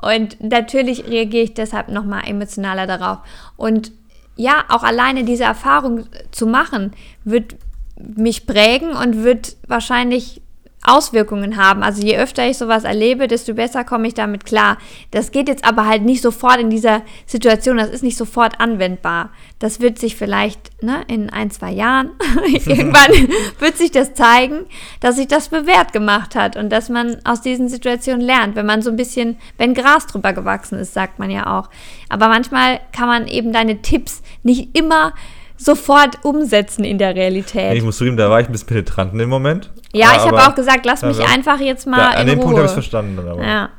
[0.01, 3.19] Und natürlich reagiere ich deshalb nochmal emotionaler darauf.
[3.57, 3.93] Und
[4.37, 6.93] ja, auch alleine diese Erfahrung zu machen,
[7.25, 7.57] wird
[7.97, 10.43] mich prägen und wird wahrscheinlich
[10.85, 11.83] Auswirkungen haben.
[11.83, 14.77] Also je öfter ich sowas erlebe, desto besser komme ich damit klar.
[15.11, 19.31] Das geht jetzt aber halt nicht sofort in dieser Situation, das ist nicht sofort anwendbar.
[19.59, 22.11] Das wird sich vielleicht ne, in ein, zwei Jahren,
[22.67, 23.13] irgendwann
[23.59, 24.67] wird sich das zeigen,
[25.01, 28.83] dass sich das bewährt gemacht hat und dass man aus diesen Situationen lernt, wenn man
[28.83, 31.71] so ein bisschen, wenn Gras drüber gewachsen ist, sagt man ja auch.
[32.11, 35.15] Aber manchmal kann man eben deine Tipps nicht immer
[35.57, 37.75] sofort umsetzen in der Realität.
[37.75, 39.71] Ich muss zugeben, da war ich ein bisschen penetrant in dem Moment.
[39.93, 42.39] Ja, ich habe auch gesagt, lass mich ja, einfach jetzt mal ja, in An dem
[42.39, 42.45] Ruhe.
[42.45, 43.19] Punkt habe ich es verstanden.
[43.19, 43.43] Aber.
[43.43, 43.71] Ja.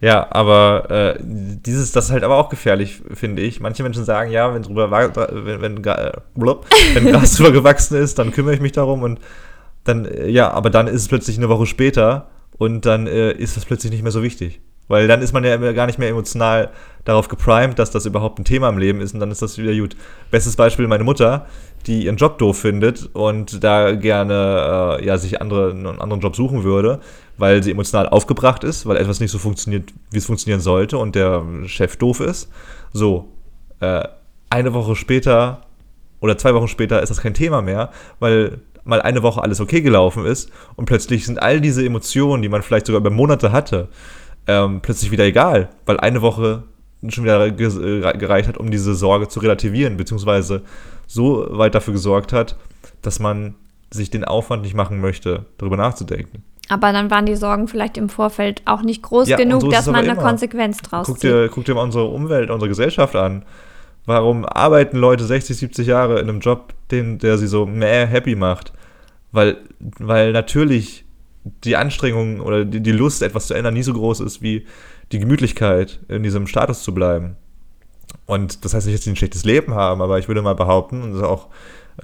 [0.00, 3.60] Ja, aber äh, dieses, das ist halt aber auch gefährlich, finde ich.
[3.60, 8.18] Manche Menschen sagen, ja, wenn drüber wenn, wenn, äh, blub, wenn Gras drüber gewachsen ist,
[8.18, 9.20] dann kümmere ich mich darum und
[9.84, 12.26] dann, äh, ja, aber dann ist es plötzlich eine Woche später
[12.58, 14.60] und dann äh, ist das plötzlich nicht mehr so wichtig.
[14.92, 16.68] Weil dann ist man ja gar nicht mehr emotional
[17.06, 19.74] darauf geprimed, dass das überhaupt ein Thema im Leben ist und dann ist das wieder
[19.74, 19.96] gut.
[20.30, 21.46] Bestes Beispiel meine Mutter,
[21.86, 26.36] die ihren Job doof findet und da gerne äh, ja, sich andere, einen anderen Job
[26.36, 27.00] suchen würde,
[27.38, 31.14] weil sie emotional aufgebracht ist, weil etwas nicht so funktioniert, wie es funktionieren sollte und
[31.14, 32.50] der Chef doof ist.
[32.92, 33.30] So,
[33.80, 34.06] äh,
[34.50, 35.62] eine Woche später
[36.20, 39.80] oder zwei Wochen später ist das kein Thema mehr, weil mal eine Woche alles okay
[39.80, 43.88] gelaufen ist und plötzlich sind all diese Emotionen, die man vielleicht sogar über Monate hatte,
[44.46, 46.64] ähm, plötzlich wieder egal, weil eine Woche
[47.08, 50.62] schon wieder äh, gereicht hat, um diese Sorge zu relativieren, beziehungsweise
[51.06, 52.56] so weit dafür gesorgt hat,
[53.02, 53.54] dass man
[53.90, 56.44] sich den Aufwand nicht machen möchte, darüber nachzudenken.
[56.68, 59.86] Aber dann waren die Sorgen vielleicht im Vorfeld auch nicht groß ja, genug, so dass
[59.86, 63.44] man eine Konsequenz draus guck dir, guck dir mal unsere Umwelt, unsere Gesellschaft an.
[64.06, 68.34] Warum arbeiten Leute 60, 70 Jahre in einem Job, den, der sie so mehr happy
[68.34, 68.72] macht?
[69.32, 69.58] Weil,
[69.98, 71.01] weil natürlich
[71.44, 74.66] die Anstrengung oder die, die Lust, etwas zu ändern, nie so groß ist wie
[75.10, 77.36] die Gemütlichkeit, in diesem Status zu bleiben.
[78.26, 81.02] Und das heißt nicht, dass sie ein schlechtes Leben haben, aber ich würde mal behaupten,
[81.02, 81.48] und das ist auch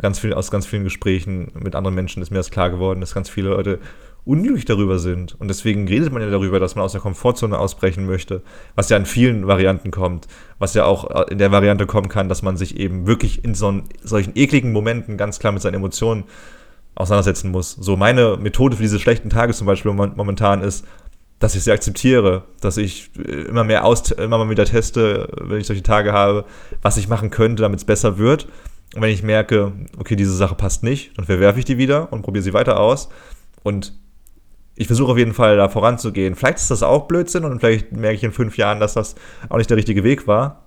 [0.00, 3.14] ganz viel, aus ganz vielen Gesprächen mit anderen Menschen ist mir das klar geworden, dass
[3.14, 3.78] ganz viele Leute
[4.24, 5.40] unglücklich darüber sind.
[5.40, 8.42] Und deswegen redet man ja darüber, dass man aus der Komfortzone ausbrechen möchte,
[8.74, 10.26] was ja in vielen Varianten kommt,
[10.58, 13.80] was ja auch in der Variante kommen kann, dass man sich eben wirklich in so
[14.02, 16.24] solchen ekligen Momenten ganz klar mit seinen Emotionen
[16.98, 17.72] auseinandersetzen muss.
[17.72, 20.84] So meine Methode für diese schlechten Tage zum Beispiel momentan ist,
[21.38, 25.60] dass ich sie akzeptiere, dass ich äh, immer mehr aus, immer mal wieder teste, wenn
[25.60, 26.44] ich solche Tage habe,
[26.82, 28.48] was ich machen könnte, damit es besser wird.
[28.94, 32.22] Und wenn ich merke, okay, diese Sache passt nicht, dann verwerfe ich die wieder und
[32.22, 33.08] probiere sie weiter aus.
[33.62, 33.92] Und
[34.74, 36.34] ich versuche auf jeden Fall da voranzugehen.
[36.34, 39.14] Vielleicht ist das auch Blödsinn und vielleicht merke ich in fünf Jahren, dass das
[39.48, 40.64] auch nicht der richtige Weg war.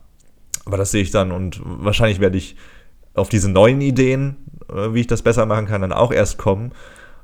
[0.65, 2.55] Aber das sehe ich dann und wahrscheinlich werde ich
[3.13, 4.37] auf diese neuen Ideen
[4.71, 6.71] äh, wie ich das besser machen kann, dann auch erst kommen,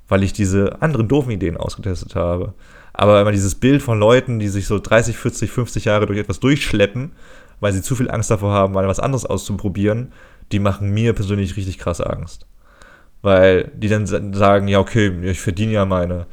[0.07, 2.53] weil ich diese anderen doofen Ideen ausgetestet habe.
[2.93, 6.39] Aber immer dieses Bild von Leuten, die sich so 30, 40, 50 Jahre durch etwas
[6.39, 7.11] durchschleppen,
[7.59, 10.11] weil sie zu viel Angst davor haben, mal was anderes auszuprobieren,
[10.51, 12.47] die machen mir persönlich richtig krass Angst.
[13.21, 16.27] Weil die dann sagen, ja, okay, ich verdiene ja meine,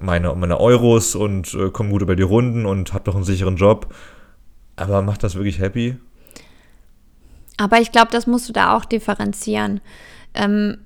[0.00, 3.56] meine, meine Euros und äh, komme gut über die Runden und habe doch einen sicheren
[3.56, 3.92] Job.
[4.76, 5.96] Aber macht das wirklich happy?
[7.58, 9.80] Aber ich glaube, das musst du da auch differenzieren.
[10.34, 10.78] Ähm,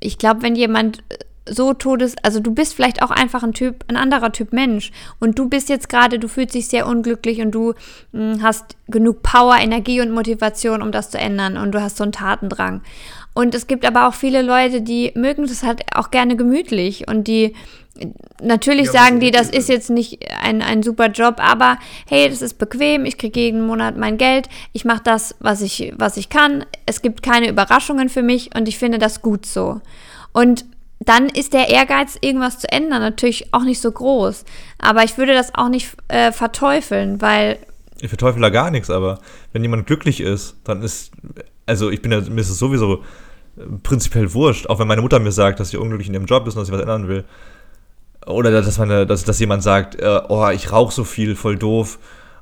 [0.00, 1.02] ich glaube, wenn jemand
[1.48, 5.38] so todes, also du bist vielleicht auch einfach ein Typ, ein anderer Typ Mensch und
[5.38, 7.74] du bist jetzt gerade, du fühlst dich sehr unglücklich und du
[8.12, 11.96] mh, hm, hast genug Power, Energie und Motivation, um das zu ändern und du hast
[11.96, 12.82] so einen Tatendrang.
[13.34, 17.26] Und es gibt aber auch viele Leute, die mögen das halt auch gerne gemütlich und
[17.26, 17.54] die
[18.40, 21.78] Natürlich ja, sagen die, das ist jetzt nicht ein, ein super Job, aber
[22.08, 25.92] hey, das ist bequem, ich kriege jeden Monat mein Geld, ich mache das, was ich,
[25.96, 29.80] was ich kann, es gibt keine Überraschungen für mich und ich finde das gut so.
[30.32, 30.64] Und
[31.00, 34.44] dann ist der Ehrgeiz, irgendwas zu ändern, natürlich auch nicht so groß.
[34.78, 37.58] Aber ich würde das auch nicht äh, verteufeln, weil.
[38.00, 39.18] Ich verteufel da gar nichts, aber
[39.52, 41.12] wenn jemand glücklich ist, dann ist.
[41.66, 43.02] Also ich bin ja, mir ist es sowieso
[43.82, 46.54] prinzipiell wurscht, auch wenn meine Mutter mir sagt, dass sie unglücklich in ihrem Job ist
[46.54, 47.24] und dass sie was ändern will
[48.26, 51.98] oder dass, man, dass, dass jemand sagt, äh, oh, ich rauche so viel, voll doof.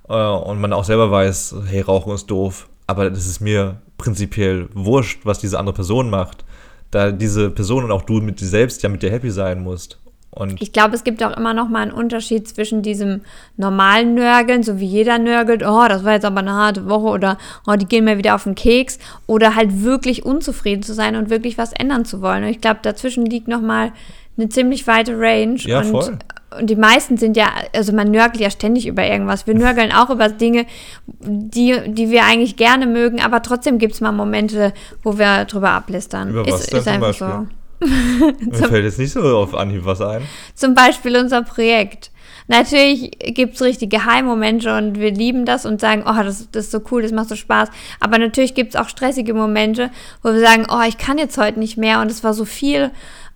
[0.08, 2.68] Äh, und man auch selber weiß, hey, Rauchen ist doof.
[2.86, 6.44] Aber das ist mir prinzipiell wurscht, was diese andere Person macht.
[6.90, 10.00] Da diese Person und auch du mit dir selbst ja mit dir happy sein musst.
[10.32, 13.22] Und ich glaube, es gibt auch immer noch mal einen Unterschied zwischen diesem
[13.56, 17.38] normalen Nörgeln, so wie jeder nörgelt, oh, das war jetzt aber eine harte Woche oder
[17.66, 21.30] oh, die gehen mir wieder auf den Keks, oder halt wirklich unzufrieden zu sein und
[21.30, 22.44] wirklich was ändern zu wollen.
[22.44, 23.92] Und ich glaube, dazwischen liegt noch mal
[24.36, 25.56] eine ziemlich weite Range.
[25.56, 26.18] Ja, und, voll.
[26.58, 29.46] Und die meisten sind ja, also man nörgelt ja ständig über irgendwas.
[29.46, 30.66] Wir nörgeln auch über Dinge,
[31.06, 35.70] die, die wir eigentlich gerne mögen, aber trotzdem gibt es mal Momente, wo wir drüber
[35.70, 36.30] ablistern.
[36.30, 37.46] Über was ist, ist einfach so.
[37.86, 40.22] Mir fällt jetzt nicht so auf Anhieb was ein.
[40.54, 42.10] Zum Beispiel unser Projekt.
[42.46, 46.72] natürlich gibt es richtige High-Momente und wir lieben das und sagen, oh, das, das ist
[46.72, 47.70] so cool, das macht so Spaß.
[48.00, 49.90] Aber natürlich gibt es auch stressige Momente,
[50.22, 52.90] wo wir sagen, oh, ich kann jetzt heute nicht mehr und es war so viel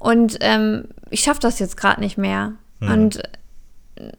[0.05, 2.53] und ähm, ich schaffe das jetzt gerade nicht mehr.
[2.81, 2.90] Mhm.
[2.90, 3.23] Und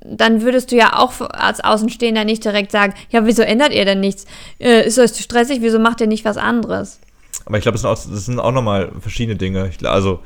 [0.04, 4.00] dann würdest du ja auch als Außenstehender nicht direkt sagen, ja, wieso ändert ihr denn
[4.00, 4.26] nichts?
[4.60, 7.00] Äh, ist euch zu stressig, wieso macht ihr nicht was anderes?
[7.46, 9.70] Aber ich glaube, das sind auch, auch nochmal verschiedene Dinge.
[9.70, 10.22] Ich, also,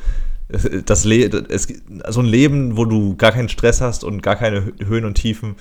[0.85, 1.67] das Le es,
[2.07, 5.57] so ein Leben, wo du gar keinen Stress hast und gar keine Höhen und Tiefen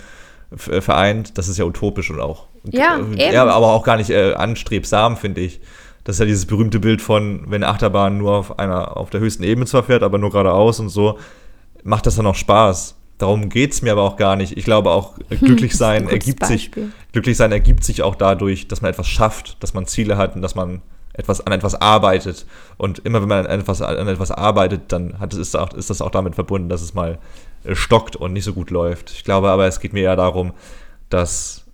[0.54, 2.46] vereint, das ist ja utopisch und auch.
[2.70, 5.60] Ja, äh, ja aber auch gar nicht äh, anstrebsam, finde ich.
[6.04, 9.20] Das ist ja dieses berühmte Bild von, wenn eine Achterbahn nur auf einer, auf der
[9.20, 11.18] höchsten Ebene zwar fährt, aber nur geradeaus und so,
[11.82, 12.96] macht das dann auch Spaß.
[13.18, 14.56] Darum geht es mir aber auch gar nicht.
[14.56, 16.70] Ich glaube auch, glücklich sein ergibt sich,
[17.12, 20.42] glücklich sein ergibt sich auch dadurch, dass man etwas schafft, dass man Ziele hat und
[20.42, 20.82] dass man
[21.18, 22.46] etwas, an etwas arbeitet.
[22.76, 26.00] Und immer wenn man an etwas, an etwas arbeitet, dann hat, ist, auch, ist das
[26.00, 27.18] auch damit verbunden, dass es mal
[27.64, 29.10] äh, stockt und nicht so gut läuft.
[29.10, 30.52] Ich glaube aber, es geht mir eher darum,
[31.10, 31.64] dass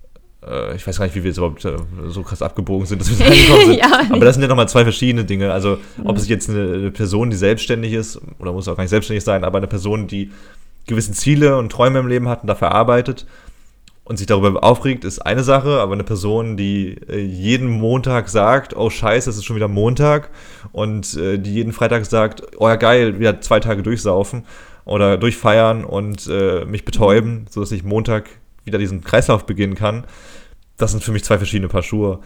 [0.74, 1.76] ich weiß gar nicht, wie wir jetzt überhaupt äh,
[2.08, 3.78] so krass abgebogen sind, dass wir da angekommen sind.
[3.78, 5.52] ja, aber das sind ja nochmal zwei verschiedene Dinge.
[5.52, 9.24] Also, ob es jetzt eine, Person, die selbstständig ist, oder muss auch gar nicht selbstständig
[9.24, 10.30] sein, aber eine Person, die
[10.86, 13.26] gewisse Ziele und Träume im Leben hat und dafür arbeitet,
[14.04, 18.76] und sich darüber aufregt, ist eine Sache, aber eine Person, die äh, jeden Montag sagt,
[18.76, 20.30] oh scheiße, es ist schon wieder Montag
[20.72, 24.44] und äh, die jeden Freitag sagt, oh ja geil, wieder zwei Tage durchsaufen
[24.84, 28.28] oder durchfeiern und äh, mich betäuben, sodass ich Montag
[28.64, 30.04] wieder diesen Kreislauf beginnen kann,
[30.76, 32.20] das sind für mich zwei verschiedene Paar Schuhe.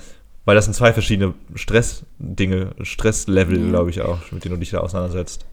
[0.44, 3.68] Weil das sind zwei verschiedene Stressdinge, Stresslevel, ja.
[3.68, 5.44] glaube ich auch, mit denen du dich da auseinandersetzt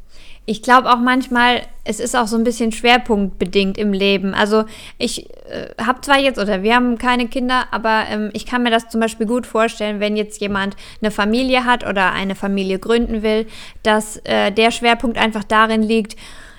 [0.47, 4.35] ich glaube auch manchmal, es ist auch so ein bisschen schwerpunktbedingt im Leben.
[4.35, 4.65] Also
[4.99, 8.69] ich äh, habe zwar jetzt, oder wir haben keine Kinder, aber ähm, ich kann mir
[8.69, 13.23] das zum Beispiel gut vorstellen, wenn jetzt jemand eine Familie hat oder eine Familie gründen
[13.23, 13.47] will,
[13.81, 16.15] dass äh, der Schwerpunkt einfach darin liegt,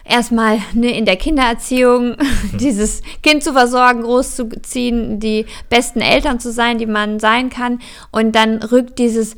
[0.08, 2.16] erstmal ne, in der Kindererziehung
[2.60, 7.80] dieses Kind zu versorgen, großzuziehen, die besten Eltern zu sein, die man sein kann.
[8.10, 9.36] Und dann rückt dieses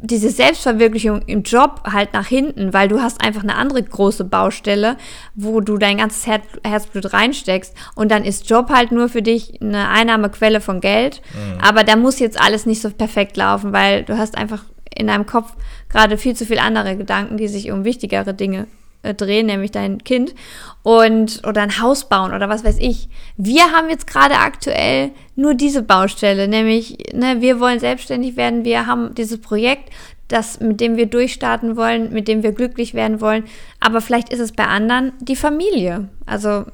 [0.00, 4.96] diese Selbstverwirklichung im Job halt nach hinten, weil du hast einfach eine andere große Baustelle,
[5.34, 9.60] wo du dein ganzes Her Herzblut reinsteckst und dann ist Job halt nur für dich
[9.60, 11.60] eine Einnahmequelle von Geld, mhm.
[11.60, 14.64] aber da muss jetzt alles nicht so perfekt laufen, weil du hast einfach
[14.96, 15.54] in deinem Kopf
[15.88, 18.68] gerade viel zu viele andere Gedanken, die sich um wichtigere Dinge
[19.02, 20.34] drehen, nämlich dein Kind
[20.82, 23.08] und oder ein Haus bauen oder was weiß ich.
[23.36, 28.86] Wir haben jetzt gerade aktuell nur diese Baustelle, nämlich ne, wir wollen selbstständig werden, wir
[28.86, 29.90] haben dieses Projekt,
[30.26, 33.44] das mit dem wir durchstarten wollen, mit dem wir glücklich werden wollen,
[33.80, 36.08] aber vielleicht ist es bei anderen die Familie.
[36.26, 36.64] Also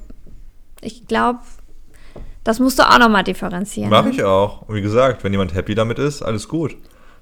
[0.81, 1.41] ich glaube,
[2.43, 3.91] das musst du auch nochmal differenzieren.
[3.91, 4.11] Mache ne?
[4.11, 4.63] ich auch.
[4.63, 6.77] Und wie gesagt, wenn jemand happy damit ist, alles gut.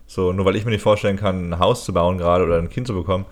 [0.06, 2.68] So, nur weil ich mir nicht vorstellen kann, ein Haus zu bauen gerade oder ein
[2.68, 3.24] Kind zu bekommen,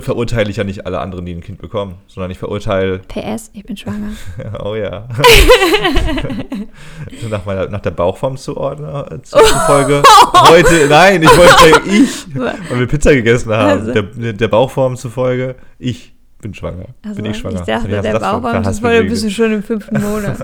[0.00, 3.00] verurteile ich ja nicht alle anderen, die ein Kind bekommen, sondern ich verurteile.
[3.00, 4.12] PS, ich bin schwanger.
[4.64, 5.06] oh ja.
[7.30, 10.02] nach, meiner, nach der Bauchform zuordnen zufolge.
[10.48, 13.88] Heute, nein, ich wollte ich, weil wir Pizza gegessen haben.
[13.88, 13.92] Also.
[13.92, 16.86] Der, der Bauchform zufolge, ich bin schwanger.
[17.02, 17.60] Also, bin ich schwanger.
[17.60, 20.38] Ich dachte, der Bauchform zufolge bist du schon im fünften Monat.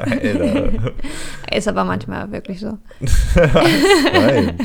[1.51, 2.79] Ist aber manchmal wirklich so.
[4.13, 4.59] nein.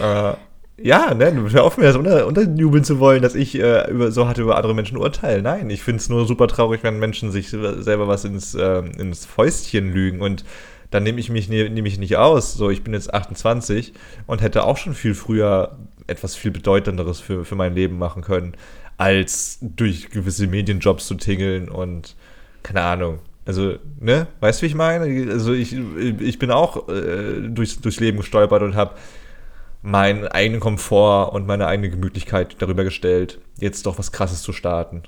[0.00, 0.32] äh,
[0.76, 4.26] ja, ne, hör auf mir das unter, unterjubeln zu wollen, dass ich äh, über, so
[4.26, 5.40] hart über andere Menschen urteile.
[5.40, 9.24] Nein, ich finde es nur super traurig, wenn Menschen sich selber was ins, äh, ins
[9.24, 10.44] Fäustchen lügen und
[10.90, 12.54] dann nehme ich mich nehm ich nicht aus.
[12.54, 13.94] So, ich bin jetzt 28
[14.26, 18.54] und hätte auch schon viel früher etwas viel Bedeutenderes für, für mein Leben machen können,
[18.96, 22.14] als durch gewisse Medienjobs zu tingeln und
[22.62, 23.18] keine Ahnung.
[23.46, 25.32] Also, ne, weißt du, wie ich meine?
[25.32, 25.76] Also, ich,
[26.20, 28.94] ich bin auch äh, durchs, durchs Leben gestolpert und habe
[29.84, 35.02] meinen eigenen Komfort und meine eigene Gemütlichkeit darüber gestellt, jetzt doch was Krasses zu starten.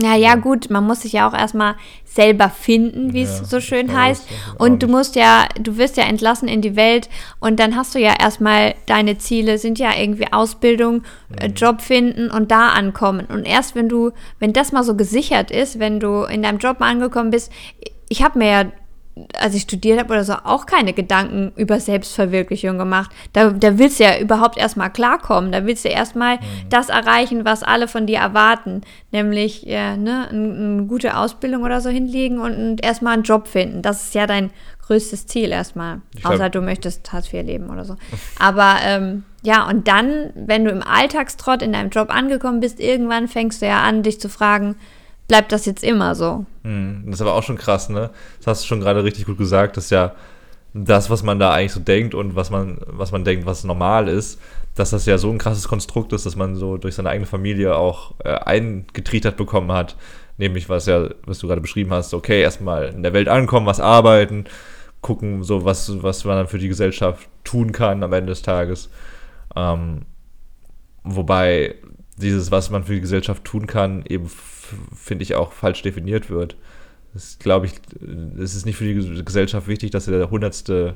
[0.00, 3.94] Ja, ja, gut, man muss sich ja auch erstmal selber finden, wie es so schön
[3.94, 4.26] heißt.
[4.56, 7.98] Und du musst ja, du wirst ja entlassen in die Welt und dann hast du
[7.98, 11.02] ja erstmal deine Ziele, sind ja irgendwie Ausbildung,
[11.36, 11.54] äh, mhm.
[11.54, 13.26] Job finden und da ankommen.
[13.26, 16.80] Und erst wenn du, wenn das mal so gesichert ist, wenn du in deinem Job
[16.80, 17.52] mal angekommen bist,
[18.08, 18.64] ich habe mir ja
[19.38, 23.10] als ich studiert habe oder so, auch keine Gedanken über Selbstverwirklichung gemacht.
[23.32, 25.52] Da, da willst du ja überhaupt erstmal klarkommen.
[25.52, 26.68] Da willst du erstmal mhm.
[26.70, 28.82] das erreichen, was alle von dir erwarten.
[29.10, 33.82] Nämlich ja, ne, eine, gute Ausbildung oder so hinlegen und, und erstmal einen Job finden.
[33.82, 34.50] Das ist ja dein
[34.86, 36.00] größtes Ziel erstmal.
[36.16, 37.96] Glaub, Außer du möchtest Hartz IV leben oder so.
[38.38, 43.28] Aber ähm, ja, und dann, wenn du im Alltagstrott in deinem Job angekommen bist, irgendwann
[43.28, 44.76] fängst du ja an, dich zu fragen,
[45.30, 46.44] bleibt das jetzt immer so.
[46.64, 48.10] Hm, das ist aber auch schon krass, ne?
[48.38, 50.12] Das hast du schon gerade richtig gut gesagt, dass ja
[50.74, 54.08] das, was man da eigentlich so denkt und was man, was man denkt, was normal
[54.08, 54.40] ist,
[54.74, 57.76] dass das ja so ein krasses Konstrukt ist, dass man so durch seine eigene Familie
[57.76, 59.94] auch äh, eingetrichtert bekommen hat.
[60.36, 63.78] Nämlich, was ja, was du gerade beschrieben hast, okay, erstmal in der Welt ankommen, was
[63.78, 64.46] arbeiten,
[65.00, 68.90] gucken, so was, was man dann für die Gesellschaft tun kann am Ende des Tages.
[69.54, 70.06] Ähm,
[71.04, 71.76] wobei
[72.16, 74.28] dieses, was man für die Gesellschaft tun kann, eben,
[74.94, 76.56] finde ich, auch falsch definiert wird.
[77.14, 77.72] Das glaube ich,
[78.40, 80.94] es ist nicht für die Gesellschaft wichtig, dass der hundertste,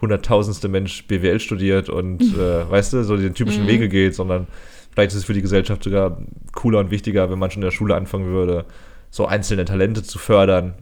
[0.00, 3.68] hunderttausendste Mensch BWL studiert und, äh, weißt du, so den typischen mhm.
[3.68, 4.46] Wege geht, sondern
[4.90, 6.18] vielleicht ist es für die Gesellschaft sogar
[6.52, 8.66] cooler und wichtiger, wenn man schon in der Schule anfangen würde,
[9.10, 10.74] so einzelne Talente zu fördern.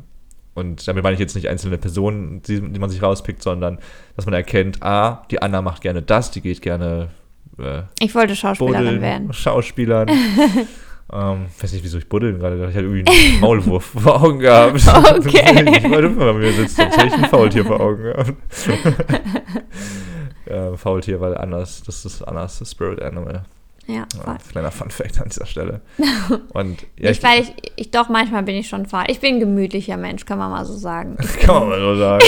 [0.55, 3.79] Und damit meine ich jetzt nicht einzelne Personen, die, die man sich rauspickt, sondern
[4.17, 7.09] dass man erkennt, ah, die Anna macht gerne das, die geht gerne.
[7.59, 9.33] Äh, ich wollte Schauspielerin Buddeln, werden.
[9.33, 10.11] Schauspielern.
[11.13, 12.57] Ähm, weiß nicht, wieso ich buddeln gerade.
[12.57, 14.81] Ich hatte irgendwie einen Maulwurf vor Augen gehabt.
[15.19, 15.79] Okay.
[15.79, 18.33] ich wollte bei mir sonst hätte ich ein Faultier vor Augen gehabt.
[20.47, 23.45] äh, Faultier, weil Annas, das ist Annas Spirit Animal.
[23.89, 25.81] Ja, ja kleiner Fun Fact an dieser Stelle.
[26.53, 29.05] Und, ja, nicht, weil ich, ich, doch, manchmal bin ich schon faul.
[29.09, 31.17] Ich bin ein gemütlicher Mensch, kann man mal so sagen.
[31.41, 32.25] kann man mal so sagen.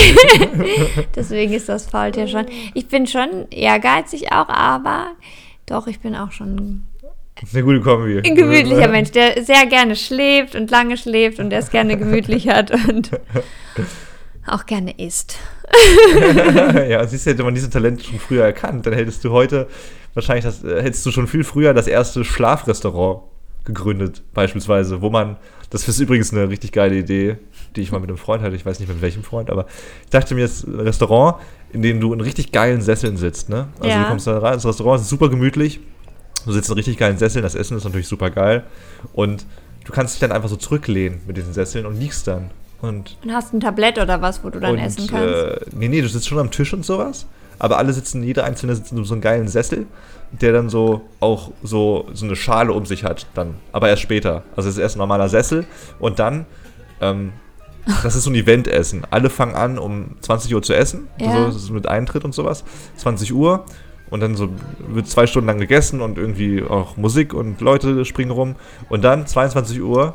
[1.15, 2.47] Deswegen ist das Faultier schon.
[2.73, 5.11] Ich bin schon ehrgeizig auch, aber
[5.67, 6.83] doch, ich bin auch schon
[7.53, 8.19] eine gute Kombi.
[8.19, 12.47] Ein gemütlicher Mensch, der sehr gerne schläft und lange schläft und der es gerne gemütlich
[12.47, 13.11] hat und
[14.47, 15.37] auch gerne isst.
[16.89, 19.67] ja, siehst du, hätte man diese Talente schon früher erkannt, dann hättest du heute
[20.13, 23.23] wahrscheinlich das, äh, hättest du schon viel früher das erste Schlafrestaurant
[23.65, 25.37] gegründet, beispielsweise, wo man,
[25.69, 27.37] das ist übrigens eine richtig geile Idee,
[27.75, 29.65] die ich mal mit einem Freund hatte, ich weiß nicht mit welchem Freund, aber
[30.03, 31.37] ich dachte mir, das Restaurant,
[31.71, 33.69] in dem du in richtig geilen Sesseln sitzt, ne?
[33.79, 34.03] Also ja.
[34.03, 35.79] du kommst da rein, das Restaurant ist super gemütlich,
[36.45, 38.63] Du sitzt in richtig geilen Sesseln, das Essen ist natürlich super geil.
[39.13, 39.45] Und
[39.85, 42.51] du kannst dich dann einfach so zurücklehnen mit diesen Sesseln und liegst dann.
[42.81, 45.33] Und, und hast ein Tablett oder was, wo du dann und, essen kannst?
[45.33, 47.25] Äh, nee, nee, du sitzt schon am Tisch und sowas.
[47.59, 49.85] Aber alle sitzen, jeder einzelne sitzt in so einem geilen Sessel,
[50.31, 53.55] der dann so auch so, so eine Schale um sich hat, dann.
[53.71, 54.43] Aber erst später.
[54.55, 55.65] Also es ist erst ein normaler Sessel
[55.99, 56.45] und dann,
[56.99, 57.31] ähm,
[58.03, 59.03] das ist so ein Eventessen.
[59.11, 61.07] Alle fangen an, um 20 Uhr zu essen.
[61.19, 61.27] Ja.
[61.27, 62.63] Also das ist mit Eintritt und sowas.
[62.97, 63.65] 20 Uhr
[64.13, 64.47] und dann so
[64.89, 68.55] wird zwei Stunden lang gegessen und irgendwie auch Musik und Leute springen rum.
[68.87, 70.13] Und dann 22 Uhr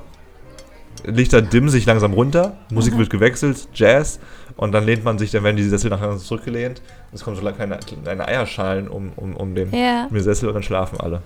[1.05, 3.01] Lichter dimmen sich langsam runter, Musik Aha.
[3.01, 4.21] wird gewechselt, Jazz
[4.57, 6.81] und dann lehnt man sich, dann werden die Sessel nachher zurückgelehnt.
[7.13, 10.07] Es kommen so kleine, kleine Eierschalen um, um, um, den, ja.
[10.09, 11.23] um den Sessel und dann schlafen alle.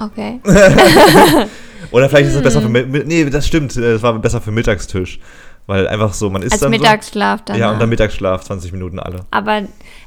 [0.00, 0.40] Okay.
[1.92, 2.66] Oder vielleicht ist es besser für.
[2.66, 3.02] Hm.
[3.06, 5.20] Nee, das stimmt, es war besser für Mittagstisch.
[5.66, 6.70] Weil einfach so, man ist Als dann.
[6.70, 7.58] Mittagsschlaf so, dann.
[7.58, 9.20] Ja, und dann Mittagsschlaf, 20 Minuten alle.
[9.30, 9.62] Aber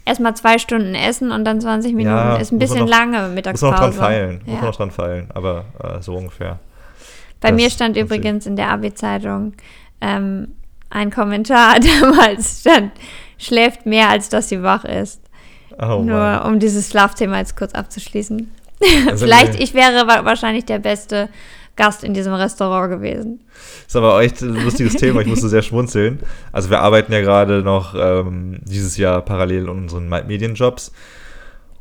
[0.06, 2.16] erstmal zwei Stunden essen und dann 20 Minuten.
[2.16, 3.72] Ja, ist ein bisschen noch, lange Mittagspause.
[3.72, 4.42] Muss man noch dran feilen.
[4.46, 4.52] Ja.
[4.52, 6.60] Muss man noch dran feilen, aber äh, so ungefähr.
[7.40, 9.54] Bei das mir stand übrigens in der Abi-Zeitung
[10.02, 10.50] ähm,
[10.90, 12.92] ein Kommentar damals stand,
[13.38, 15.22] schläft mehr, als dass sie wach ist.
[15.78, 16.54] Oh, Nur Mann.
[16.54, 18.52] um dieses Schlafthema jetzt kurz abzuschließen.
[19.08, 21.30] Also Vielleicht, ich wäre wahrscheinlich der beste
[21.76, 23.42] Gast in diesem Restaurant gewesen.
[23.84, 26.20] Das ist aber echt ein lustiges Thema, ich musste sehr schmunzeln.
[26.52, 30.92] Also wir arbeiten ja gerade noch ähm, dieses Jahr parallel in unseren Medienjobs.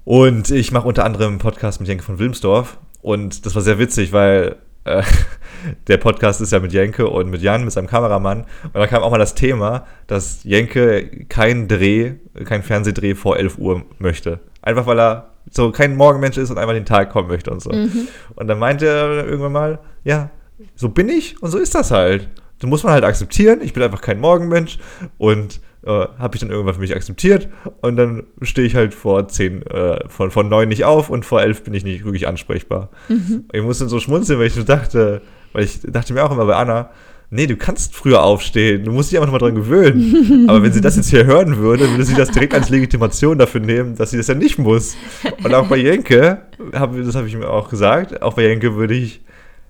[0.04, 2.78] Und ich mache unter anderem einen Podcast mit Jenke von Wilmsdorf.
[3.02, 5.02] Und das war sehr witzig, weil äh,
[5.88, 8.44] der Podcast ist ja mit Jenke und mit Jan, mit seinem Kameramann.
[8.64, 13.58] Und da kam auch mal das Thema, dass Jenke keinen Dreh, keinen Fernsehdreh vor 11
[13.58, 14.40] Uhr möchte.
[14.64, 17.70] Einfach weil er so kein Morgenmensch ist und einfach den Tag kommen möchte und so.
[17.70, 18.08] Mhm.
[18.34, 20.30] Und dann meinte er irgendwann mal, ja,
[20.74, 22.30] so bin ich und so ist das halt.
[22.60, 23.60] Das muss man halt akzeptieren.
[23.62, 24.78] Ich bin einfach kein Morgenmensch
[25.18, 27.48] und äh, habe ich dann irgendwann für mich akzeptiert
[27.82, 31.42] und dann stehe ich halt vor zehn, äh, von, von neun nicht auf und vor
[31.42, 32.88] elf bin ich nicht wirklich ansprechbar.
[33.10, 33.44] Mhm.
[33.52, 35.20] Ich musste so schmunzeln, weil ich so dachte,
[35.52, 36.88] weil ich dachte mir auch immer bei Anna,
[37.30, 40.46] nee, du kannst früher aufstehen, du musst dich einfach mal dran gewöhnen.
[40.48, 43.60] Aber wenn sie das jetzt hier hören würde, würde sie das direkt als Legitimation dafür
[43.60, 44.96] nehmen, dass sie das ja nicht muss.
[45.42, 48.94] Und auch bei Jenke, hab, das habe ich mir auch gesagt, auch bei Jenke würde
[48.94, 49.20] ich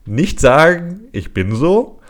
[0.07, 2.01] nicht sagen, ich bin so.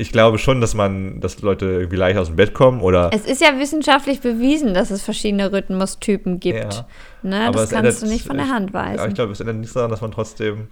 [0.00, 3.10] Ich glaube schon, dass man, dass Leute irgendwie leicht aus dem Bett kommen oder.
[3.12, 6.72] Es ist ja wissenschaftlich bewiesen, dass es verschiedene Rhythmustypen gibt.
[6.72, 6.86] Ja,
[7.24, 7.50] ne?
[7.52, 8.98] Das kannst ändert, du nicht von der Hand weisen.
[8.98, 10.68] Ja, ich glaube, es ändert nichts daran, dass man trotzdem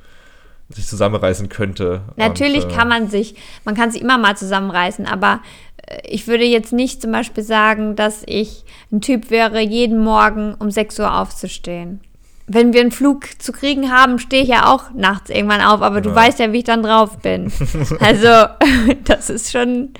[0.69, 2.03] sich zusammenreißen könnte.
[2.17, 5.41] Natürlich und, äh, kann man sich, man kann sich immer mal zusammenreißen, aber
[5.87, 10.55] äh, ich würde jetzt nicht zum Beispiel sagen, dass ich ein Typ wäre, jeden Morgen
[10.59, 12.01] um 6 Uhr aufzustehen.
[12.49, 16.01] Wenn wir einen Flug zu kriegen haben, stehe ich ja auch nachts irgendwann auf, aber
[16.01, 16.15] du ja.
[16.15, 17.53] weißt ja, wie ich dann drauf bin.
[18.01, 18.29] Also,
[19.05, 19.91] das ist schon.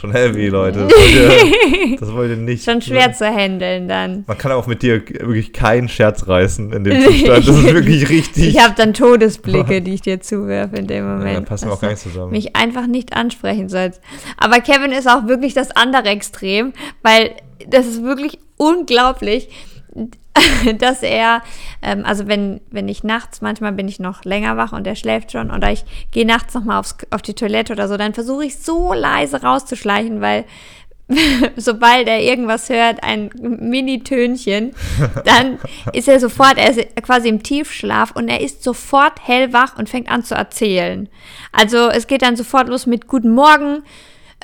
[0.00, 0.88] Schon heavy, Leute.
[0.88, 2.64] Das wollt ihr, das wollt ihr nicht.
[2.64, 4.24] Schon schwer zu handeln dann.
[4.26, 7.46] Man kann auch mit dir wirklich keinen Scherz reißen in dem Zustand.
[7.46, 8.48] Das ist wirklich richtig.
[8.48, 11.34] Ich habe dann Todesblicke, die ich dir zuwerfe in dem Moment.
[11.34, 12.32] Ja, da passen wir auch gar nicht zusammen.
[12.32, 14.00] Mich einfach nicht ansprechen sollst.
[14.38, 16.72] Aber Kevin ist auch wirklich das andere Extrem,
[17.02, 17.32] weil
[17.68, 19.48] das ist wirklich unglaublich
[20.78, 21.42] dass er,
[21.82, 25.32] ähm, also wenn, wenn ich nachts, manchmal bin ich noch länger wach und er schläft
[25.32, 28.92] schon oder ich gehe nachts nochmal auf die Toilette oder so, dann versuche ich so
[28.92, 30.44] leise rauszuschleichen, weil
[31.56, 34.72] sobald er irgendwas hört, ein Mini-Tönchen,
[35.24, 35.58] dann
[35.92, 40.10] ist er sofort, er ist quasi im Tiefschlaf und er ist sofort hellwach und fängt
[40.10, 41.08] an zu erzählen.
[41.52, 43.82] Also es geht dann sofort los mit Guten Morgen,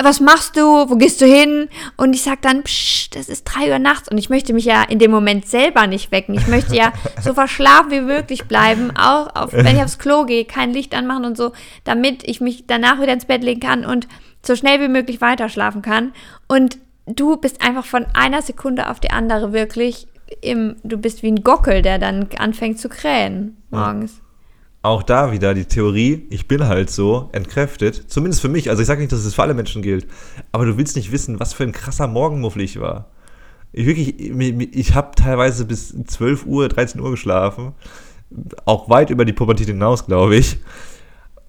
[0.03, 1.69] was machst du, wo gehst du hin?
[1.97, 4.83] Und ich sag dann, psch, das ist drei Uhr nachts und ich möchte mich ja
[4.83, 6.35] in dem Moment selber nicht wecken.
[6.35, 6.93] Ich möchte ja
[7.23, 11.25] so verschlafen wie möglich bleiben, auch auf, wenn ich aufs Klo gehe, kein Licht anmachen
[11.25, 11.53] und so,
[11.85, 14.07] damit ich mich danach wieder ins Bett legen kann und
[14.45, 16.13] so schnell wie möglich weiter schlafen kann.
[16.47, 20.09] Und du bist einfach von einer Sekunde auf die andere wirklich
[20.43, 24.17] im, du bist wie ein Gockel, der dann anfängt zu krähen morgens.
[24.19, 24.26] Ja
[24.87, 28.05] auch da wieder die Theorie, ich bin halt so, entkräftet.
[28.07, 28.70] Zumindest für mich.
[28.70, 30.07] Also ich sage nicht, dass es für alle Menschen gilt.
[30.53, 33.07] Aber du willst nicht wissen, was für ein krasser Morgenmuffel ich war.
[33.72, 37.72] Ich wirklich, ich habe teilweise bis 12 Uhr, 13 Uhr geschlafen.
[38.64, 40.59] Auch weit über die Pubertät hinaus, glaube ich.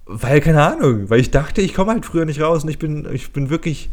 [0.05, 3.07] Weil, keine Ahnung, weil ich dachte, ich komme halt früher nicht raus und ich bin,
[3.13, 3.89] ich bin wirklich.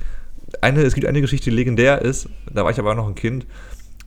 [0.61, 2.29] Eine, es gibt eine Geschichte, die legendär ist.
[2.53, 3.45] Da war ich aber auch noch ein Kind.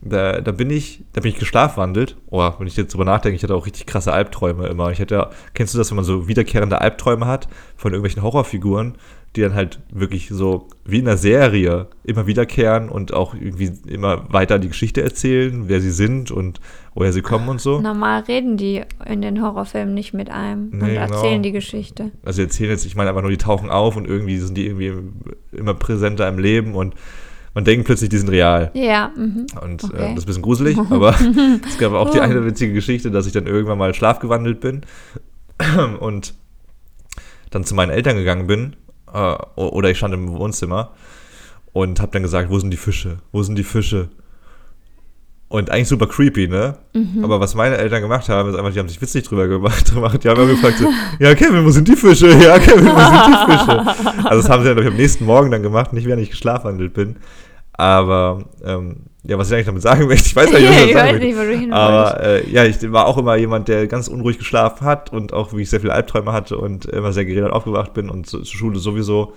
[0.00, 2.16] Da, da bin ich, da bin ich geschlafwandelt.
[2.30, 4.90] Oh, wenn ich jetzt drüber nachdenke, ich hatte auch richtig krasse Albträume immer.
[4.92, 8.94] Ich hatte, kennst du das, wenn man so wiederkehrende Albträume hat von irgendwelchen Horrorfiguren,
[9.34, 14.32] die dann halt wirklich so wie in einer Serie immer wiederkehren und auch irgendwie immer
[14.32, 16.60] weiter die Geschichte erzählen, wer sie sind und
[16.94, 17.80] woher sie kommen und so.
[17.80, 21.00] Normal reden die in den Horrorfilmen nicht mit einem nee, und genau.
[21.00, 21.42] erzählen genau.
[21.42, 22.10] die Geschichte.
[22.24, 24.94] Also erzählen jetzt, ich meine einfach nur, die tauchen auf und irgendwie sind die irgendwie
[25.52, 26.94] immer präsenter im Leben und
[27.54, 28.70] man denkt plötzlich, die sind real.
[28.74, 29.12] Ja.
[29.16, 29.46] Mhm.
[29.62, 29.96] Und äh, okay.
[29.96, 31.14] äh, das ist ein bisschen gruselig, aber
[31.66, 34.82] es gab auch die eine witzige Geschichte, dass ich dann irgendwann mal schlafgewandelt bin
[36.00, 36.34] und
[37.50, 38.76] dann zu meinen Eltern gegangen bin
[39.12, 40.92] äh, oder ich stand im Wohnzimmer
[41.72, 43.18] und habe dann gesagt, wo sind die Fische?
[43.32, 44.08] Wo sind die Fische?
[45.50, 46.76] Und eigentlich super creepy, ne?
[46.92, 47.24] Mhm.
[47.24, 49.92] Aber was meine Eltern gemacht haben, ist einfach, die haben sich witzig drüber gemacht.
[50.22, 50.88] Die haben immer gefragt, so,
[51.18, 52.28] ja, Kevin, wo sind die Fische?
[52.38, 54.24] Ja, Kevin, wo sind die Fische?
[54.28, 56.30] Also das haben sie dann, glaube ich, am nächsten Morgen dann gemacht, nicht während ich
[56.30, 57.16] geschlafwandelt bin.
[57.72, 60.92] Aber ähm, ja, was ich eigentlich damit sagen möchte, ich weiß gar nicht, was ich
[60.92, 61.72] sagen nicht, möchte.
[61.72, 65.54] Aber äh, ja, ich war auch immer jemand, der ganz unruhig geschlafen hat und auch
[65.54, 68.78] wie ich sehr viele Albträume hatte und immer sehr geredet aufgewacht bin und zur Schule
[68.78, 69.32] sowieso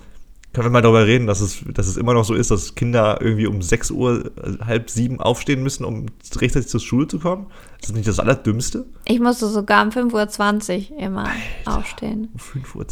[0.54, 3.20] können wir mal darüber reden, dass es, dass es immer noch so ist, dass Kinder
[3.22, 7.48] irgendwie um 6 Uhr, äh, halb sieben aufstehen müssen, um rechtzeitig zur Schule zu kommen?
[7.80, 8.86] Ist das nicht das Allerdümmste?
[9.06, 12.30] Ich musste sogar um 5.20 Uhr immer Alter, aufstehen.
[12.34, 12.86] Um 5.20 Uhr?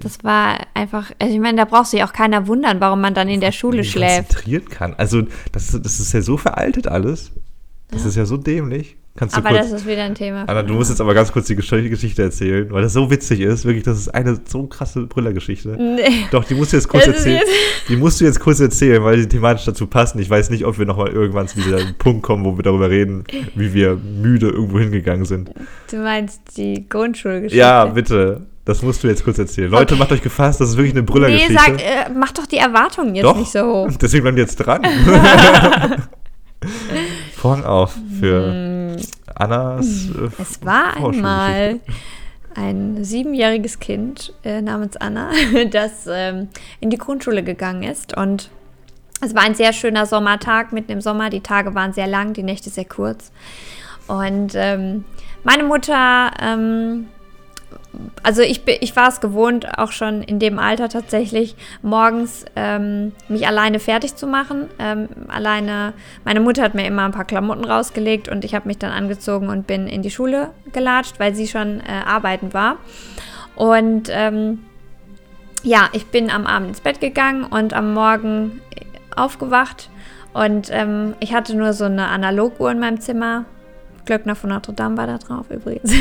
[0.00, 3.28] Das war einfach, also ich meine, da braucht sich auch keiner wundern, warum man dann
[3.28, 4.28] in der Schule schläft.
[4.28, 4.94] konzentrieren kann.
[4.94, 7.32] Also das, das ist ja so veraltet alles.
[7.88, 8.08] Das ja.
[8.08, 8.96] ist ja so dämlich.
[9.16, 10.44] Kannst du aber kurz, das ist wieder ein Thema.
[10.46, 13.64] Anna, du musst jetzt aber ganz kurz die Geschichte erzählen, weil das so witzig ist.
[13.64, 15.70] Wirklich, das ist eine so krasse Brüllergeschichte.
[15.70, 16.26] Nee.
[16.30, 17.40] Doch, die musst du jetzt kurz erzählen.
[17.88, 20.18] Die musst du jetzt kurz erzählen, weil die thematisch dazu passen.
[20.18, 23.24] Ich weiß nicht, ob wir nochmal irgendwann zu diesem Punkt kommen, wo wir darüber reden,
[23.54, 25.50] wie wir müde irgendwo hingegangen sind.
[25.90, 27.56] Du meinst die Grundschulgeschichte?
[27.56, 28.42] Ja, bitte.
[28.66, 29.70] Das musst du jetzt kurz erzählen.
[29.70, 31.52] Leute, macht euch gefasst, das ist wirklich eine Brüllergeschichte.
[31.52, 33.88] Nee, sag, äh, mach doch die Erwartungen jetzt doch, nicht so hoch.
[34.00, 34.82] Deswegen bleiben die jetzt dran.
[37.46, 38.96] Vorhang auf für hm.
[39.32, 40.08] Annas.
[40.08, 41.78] Äh, es war einmal
[42.56, 45.30] ein siebenjähriges Kind äh, namens Anna,
[45.70, 46.48] das ähm,
[46.80, 48.16] in die Grundschule gegangen ist.
[48.16, 48.50] Und
[49.20, 51.30] es war ein sehr schöner Sommertag mitten im Sommer.
[51.30, 53.30] Die Tage waren sehr lang, die Nächte sehr kurz.
[54.08, 55.04] Und ähm,
[55.44, 57.06] meine Mutter ähm,
[58.22, 63.46] also ich, ich war es gewohnt, auch schon in dem Alter tatsächlich morgens ähm, mich
[63.46, 64.68] alleine fertig zu machen.
[64.78, 65.92] Ähm, alleine,
[66.24, 69.48] meine Mutter hat mir immer ein paar Klamotten rausgelegt und ich habe mich dann angezogen
[69.48, 72.76] und bin in die Schule gelatscht, weil sie schon äh, arbeiten war.
[73.54, 74.64] Und ähm,
[75.62, 78.60] ja, ich bin am Abend ins Bett gegangen und am Morgen
[79.14, 79.90] aufgewacht.
[80.32, 83.46] Und ähm, ich hatte nur so eine Analoguhr in meinem Zimmer,
[84.06, 85.92] Glöckner von Notre Dame war da drauf übrigens.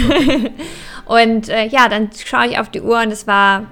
[1.05, 3.65] und äh, ja, dann schaue ich auf die Uhr und es war,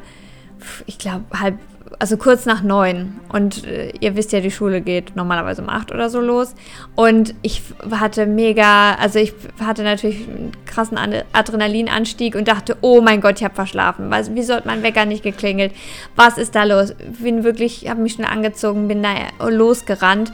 [0.85, 1.57] ich glaube, halb,
[1.99, 3.19] also kurz nach neun.
[3.29, 6.55] Und äh, ihr wisst ja, die Schule geht normalerweise um acht oder so los.
[6.95, 7.61] Und ich
[7.91, 10.97] hatte mega, also ich hatte natürlich einen krassen
[11.33, 14.09] Adrenalinanstieg und dachte, oh mein Gott, ich habe verschlafen.
[14.09, 15.71] Was, wieso hat mein Wecker nicht geklingelt?
[16.15, 16.93] Was ist da los?
[17.21, 19.13] Bin wirklich, habe mich schnell angezogen, bin da
[19.47, 20.33] losgerannt.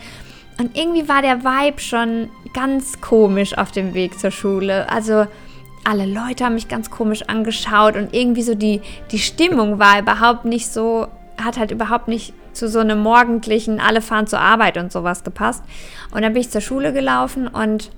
[0.59, 4.89] Und irgendwie war der Vibe schon ganz komisch auf dem Weg zur Schule.
[4.89, 5.25] Also
[5.85, 8.81] alle Leute haben mich ganz komisch angeschaut und irgendwie so die,
[9.11, 11.07] die Stimmung war überhaupt nicht so
[11.43, 15.63] hat halt überhaupt nicht zu so einem morgendlichen, alle fahren zur Arbeit und sowas gepasst.
[16.11, 17.91] Und dann bin ich zur Schule gelaufen und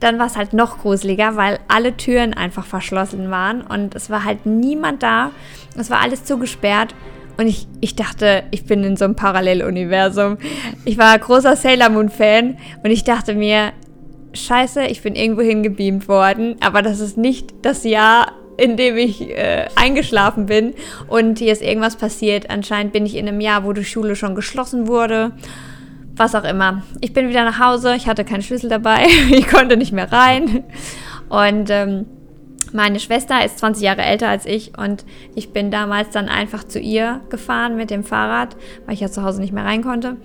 [0.00, 4.24] dann war es halt noch gruseliger, weil alle Türen einfach verschlossen waren und es war
[4.24, 5.30] halt niemand da.
[5.76, 6.94] Es war alles zugesperrt.
[7.38, 10.38] Und ich, ich dachte, ich bin in so einem Paralleluniversum.
[10.84, 13.72] Ich war großer Sailor Moon-Fan und ich dachte mir,
[14.32, 19.20] scheiße, ich bin irgendwo hingebeamt worden, aber das ist nicht das Jahr, in dem ich
[19.30, 20.74] äh, eingeschlafen bin
[21.06, 22.50] und hier ist irgendwas passiert.
[22.50, 25.30] Anscheinend bin ich in einem Jahr, wo die Schule schon geschlossen wurde.
[26.16, 26.82] Was auch immer.
[27.00, 30.64] Ich bin wieder nach Hause, ich hatte keinen Schlüssel dabei, ich konnte nicht mehr rein.
[31.28, 32.06] Und ähm,
[32.72, 35.04] meine Schwester ist 20 Jahre älter als ich und
[35.34, 38.56] ich bin damals dann einfach zu ihr gefahren mit dem Fahrrad,
[38.86, 40.16] weil ich ja zu Hause nicht mehr rein konnte.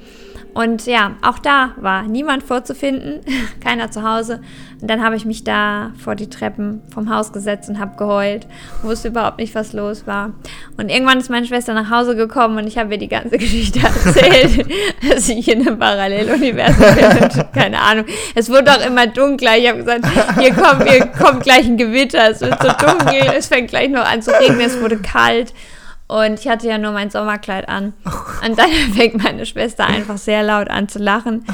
[0.54, 3.22] Und ja, auch da war niemand vorzufinden,
[3.64, 4.42] keiner zu Hause.
[4.80, 8.46] Und dann habe ich mich da vor die Treppen vom Haus gesetzt und habe geheult,
[8.82, 10.34] wusste überhaupt nicht, was los war.
[10.78, 13.80] Und irgendwann ist meine Schwester nach Hause gekommen und ich habe ihr die ganze Geschichte
[13.80, 14.68] erzählt,
[15.10, 17.24] dass ich in einem Paralleluniversum bin.
[17.24, 18.06] Und keine Ahnung.
[18.36, 19.58] Es wurde auch immer dunkler.
[19.58, 20.06] Ich habe gesagt,
[20.40, 22.30] hier kommt, hier kommt gleich ein Gewitter.
[22.30, 25.54] Es wird so dunkel, es fängt gleich noch an zu regnen, es wurde kalt.
[26.08, 27.94] Und ich hatte ja nur mein Sommerkleid an.
[28.06, 31.46] Oh und dann fängt meine Schwester einfach sehr laut an zu lachen.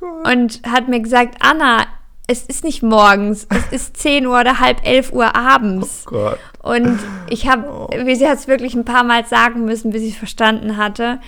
[0.00, 1.86] Oh und hat mir gesagt, Anna,
[2.26, 6.04] es ist nicht morgens, es ist 10 Uhr oder halb 11 Uhr abends.
[6.06, 6.38] Oh Gott.
[6.62, 6.98] Und
[7.28, 7.88] ich habe, oh.
[8.04, 11.20] wie sie hat es wirklich ein paar Mal sagen müssen, bis ich es verstanden hatte.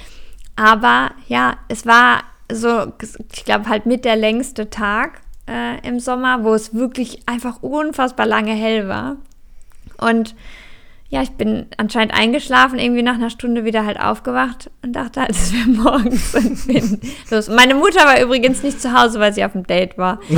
[0.55, 2.93] Aber ja, es war so,
[3.33, 8.27] ich glaube, halt mit der längste Tag äh, im Sommer, wo es wirklich einfach unfassbar
[8.27, 9.17] lange hell war.
[9.99, 10.35] Und
[11.13, 15.31] ja, ich bin anscheinend eingeschlafen, irgendwie nach einer Stunde wieder halt aufgewacht und dachte halt,
[15.33, 16.99] es wäre morgens und bin
[17.31, 17.49] los.
[17.49, 20.21] Meine Mutter war übrigens nicht zu Hause, weil sie auf dem Date war.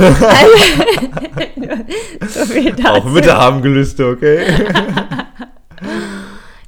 [2.27, 2.89] so viel dazu.
[2.89, 4.39] Auch Mütter haben Gelüste, okay?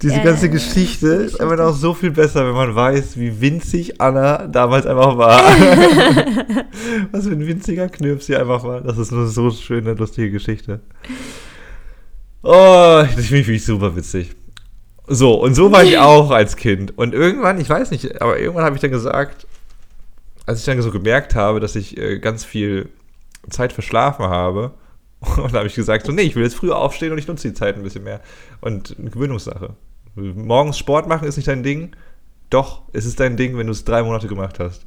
[0.01, 3.99] Diese ja, ganze Geschichte ist einfach noch so viel besser, wenn man weiß, wie winzig
[3.99, 5.41] Anna damals einfach war.
[7.11, 8.79] Was für ein winziger Knirps sie einfach war.
[8.79, 10.79] Das ist eine so schöne, lustige Geschichte.
[12.49, 14.33] Oh, das finde ich super witzig.
[15.05, 16.97] So, und so war ich auch als Kind.
[16.97, 19.45] Und irgendwann, ich weiß nicht, aber irgendwann habe ich dann gesagt,
[20.45, 22.87] als ich dann so gemerkt habe, dass ich äh, ganz viel
[23.49, 24.71] Zeit verschlafen habe,
[25.19, 27.49] und da habe ich gesagt, so, nee, ich will jetzt früher aufstehen und ich nutze
[27.49, 28.21] die Zeit ein bisschen mehr.
[28.61, 29.75] Und eine Gewöhnungssache.
[30.15, 31.97] Morgens Sport machen ist nicht dein Ding.
[32.49, 34.85] Doch, es ist dein Ding, wenn du es drei Monate gemacht hast.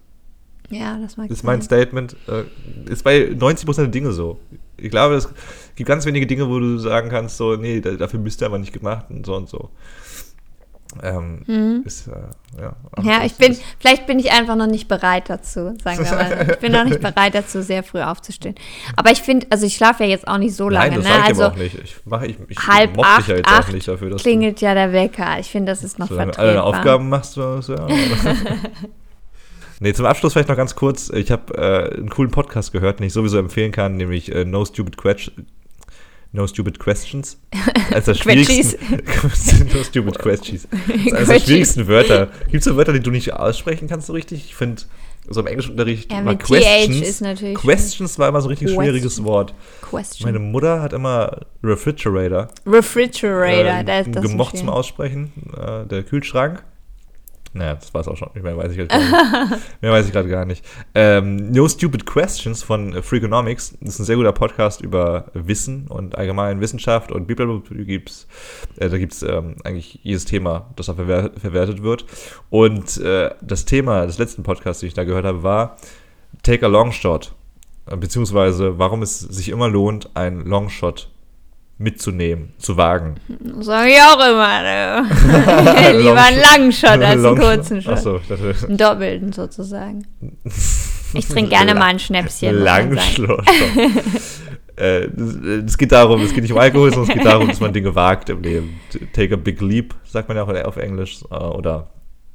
[0.70, 1.28] Ja, das mag ich.
[1.28, 2.16] Das ist mein Statement.
[2.26, 2.44] Äh,
[2.90, 4.38] ist bei 90% der Dinge so.
[4.80, 5.28] Ich glaube, es
[5.76, 8.72] gibt ganz wenige Dinge, wo du sagen kannst, so, nee, dafür bist du aber nicht
[8.72, 9.70] gemacht und so und so.
[11.02, 11.82] Ähm, mhm.
[11.86, 12.12] ist, äh,
[12.60, 16.50] ja, ja ich bin, vielleicht bin ich einfach noch nicht bereit dazu, sagen wir mal.
[16.50, 18.56] Ich bin noch nicht bereit dazu, sehr früh aufzustehen.
[18.96, 20.96] Aber ich finde, also ich schlafe ja jetzt auch nicht so lange.
[20.96, 21.24] Nein, das ne?
[21.24, 21.78] also auch nicht.
[21.78, 24.74] Ich, mach, ich, ich halb acht, ja jetzt acht auch nicht dafür, dass klingelt ja
[24.74, 25.38] der Wecker.
[25.38, 26.44] Ich finde, das ist noch vertretbar.
[26.44, 27.86] Alle Aufgaben machst du, ja.
[29.82, 31.08] Nee, zum Abschluss vielleicht noch ganz kurz.
[31.08, 34.66] Ich habe äh, einen coolen Podcast gehört, den ich sowieso empfehlen kann, nämlich äh, No
[34.66, 35.34] Stupid Questions.
[36.32, 37.38] No Stupid Questions.
[37.90, 38.78] Als das schwierigsten,
[39.74, 40.68] no Stupid Questions.
[41.12, 42.28] Als der schwierigsten Wörter.
[42.50, 44.44] Gibt es so Wörter, die du nicht aussprechen kannst so richtig?
[44.44, 44.82] Ich finde,
[45.26, 47.00] so im Englischunterricht ja, war Questions.
[47.00, 48.84] Ist natürlich Questions war immer so ein richtig Question.
[48.84, 49.54] schwieriges Wort.
[49.80, 50.30] Question.
[50.30, 52.48] Meine Mutter hat immer Refrigerator.
[52.66, 55.32] Refrigerator, äh, das ist das gemocht zum Aussprechen.
[55.56, 56.64] Äh, der Kühlschrank.
[57.52, 58.30] Naja, das war es auch schon.
[58.40, 59.60] Mehr weiß ich gerade gar nicht.
[59.80, 60.64] Mehr weiß ich gerade gar nicht.
[60.94, 63.76] Ähm, no Stupid Questions von Freakonomics.
[63.80, 68.28] Das ist ein sehr guter Podcast über Wissen und allgemein Wissenschaft und Bibliothek gibt's,
[68.76, 72.06] äh, da gibt es ähm, eigentlich jedes Thema, das da verwer verwertet wird.
[72.50, 75.76] Und äh, das Thema des letzten Podcasts, den ich da gehört habe, war
[76.42, 77.34] Take a Long Shot.
[77.86, 81.10] Beziehungsweise, warum es sich immer lohnt, ein Longshot
[81.80, 83.16] mitzunehmen, zu wagen.
[83.60, 84.62] Sag ich auch immer.
[84.62, 85.02] Ne?
[85.98, 87.94] Lieber einen langen Shot als einen kurzen Shot.
[87.94, 88.20] Achso.
[88.68, 90.06] Einen doppelten sozusagen.
[91.14, 92.54] Ich trinke gerne mal ein Schnäpschen.
[92.54, 93.44] Langen Shot.
[94.76, 95.06] äh,
[95.64, 97.94] es geht darum, es geht nicht um Alkohol, sondern es geht darum, dass man Dinge
[97.94, 98.78] wagt im Leben.
[99.14, 101.24] Take a big leap, sagt man ja auch auf Englisch.
[101.30, 101.88] Äh, oder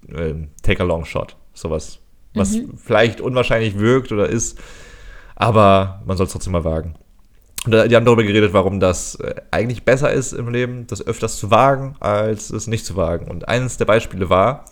[0.09, 0.33] äh,
[0.63, 1.37] take a long shot.
[1.53, 1.99] Sowas,
[2.33, 2.73] was mhm.
[2.83, 4.59] vielleicht unwahrscheinlich wirkt oder ist,
[5.35, 6.95] aber man soll es trotzdem mal wagen.
[7.66, 11.38] Und die haben darüber geredet, warum das äh, eigentlich besser ist im Leben, das öfters
[11.38, 13.28] zu wagen, als es nicht zu wagen.
[13.28, 14.66] Und eines der Beispiele war,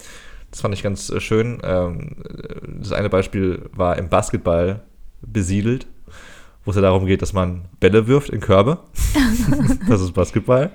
[0.51, 2.17] das fand ich ganz äh, schön, ähm,
[2.79, 4.83] das eine Beispiel war im Basketball
[5.21, 5.87] besiedelt,
[6.65, 8.77] wo es ja darum geht, dass man Bälle wirft in Körbe.
[9.89, 10.71] das ist Basketball.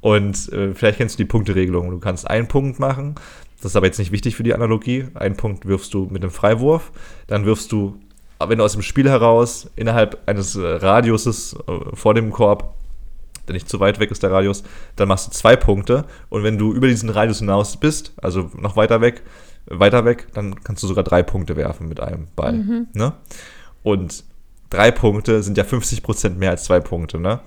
[0.00, 1.90] Und äh, vielleicht kennst du die Punkteregelung.
[1.90, 3.16] Du kannst einen Punkt machen.
[3.56, 5.06] Das ist aber jetzt nicht wichtig für die Analogie.
[5.14, 6.92] Einen Punkt wirfst du mit einem Freiwurf.
[7.26, 7.98] Dann wirfst du
[8.38, 12.74] wenn du aus dem Spiel heraus innerhalb eines äh, Radiuses äh, vor dem Korb
[13.46, 14.64] der nicht zu weit weg ist, der Radius,
[14.96, 16.04] dann machst du zwei Punkte.
[16.28, 19.22] Und wenn du über diesen Radius hinaus bist, also noch weiter weg,
[19.66, 22.52] weiter weg, dann kannst du sogar drei Punkte werfen mit einem Ball.
[22.52, 22.86] Mhm.
[22.92, 23.12] Ne?
[23.82, 24.24] Und
[24.70, 27.18] drei Punkte sind ja 50% mehr als zwei Punkte.
[27.18, 27.40] Ne?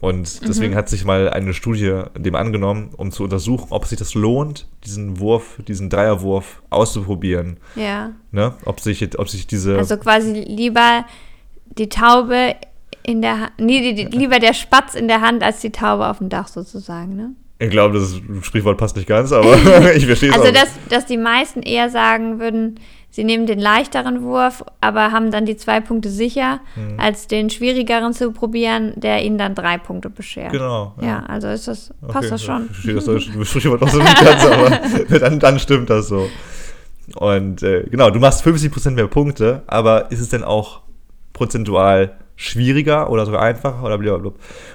[0.00, 4.14] Und deswegen hat sich mal eine Studie dem angenommen, um zu untersuchen, ob sich das
[4.14, 7.58] lohnt, diesen Wurf, diesen Dreierwurf auszuprobieren.
[7.76, 8.12] Ja.
[8.32, 8.54] Ne?
[8.64, 9.76] Ob, sich, ob sich diese.
[9.76, 11.04] Also quasi lieber
[11.66, 12.56] die Taube
[13.02, 16.06] in der Hand, nee, die, die, lieber der Spatz in der Hand als die Taube
[16.08, 17.34] auf dem Dach sozusagen, ne?
[17.60, 19.52] ich glaube, das Sprichwort passt nicht ganz, aber
[19.94, 20.52] ich verstehe es Also, auch.
[20.52, 22.80] dass, dass die meisten eher sagen würden,
[23.10, 26.98] sie nehmen den leichteren Wurf, aber haben dann die zwei Punkte sicher, Mhm.
[27.00, 30.52] als den schwierigeren zu probieren, der ihnen dann drei Punkte beschert.
[30.52, 30.94] Genau.
[31.00, 32.68] Ja, also ist das, passt Okay, das schon.
[32.70, 32.94] Ich verstehe
[33.38, 36.28] das Sprichwort auch so nicht ganz, aber dann, dann stimmt das so.
[37.16, 40.80] Und äh, genau, du machst 50% mehr Punkte, aber ist es denn auch
[41.32, 44.32] prozentual schwieriger oder sogar einfacher oder blablabla?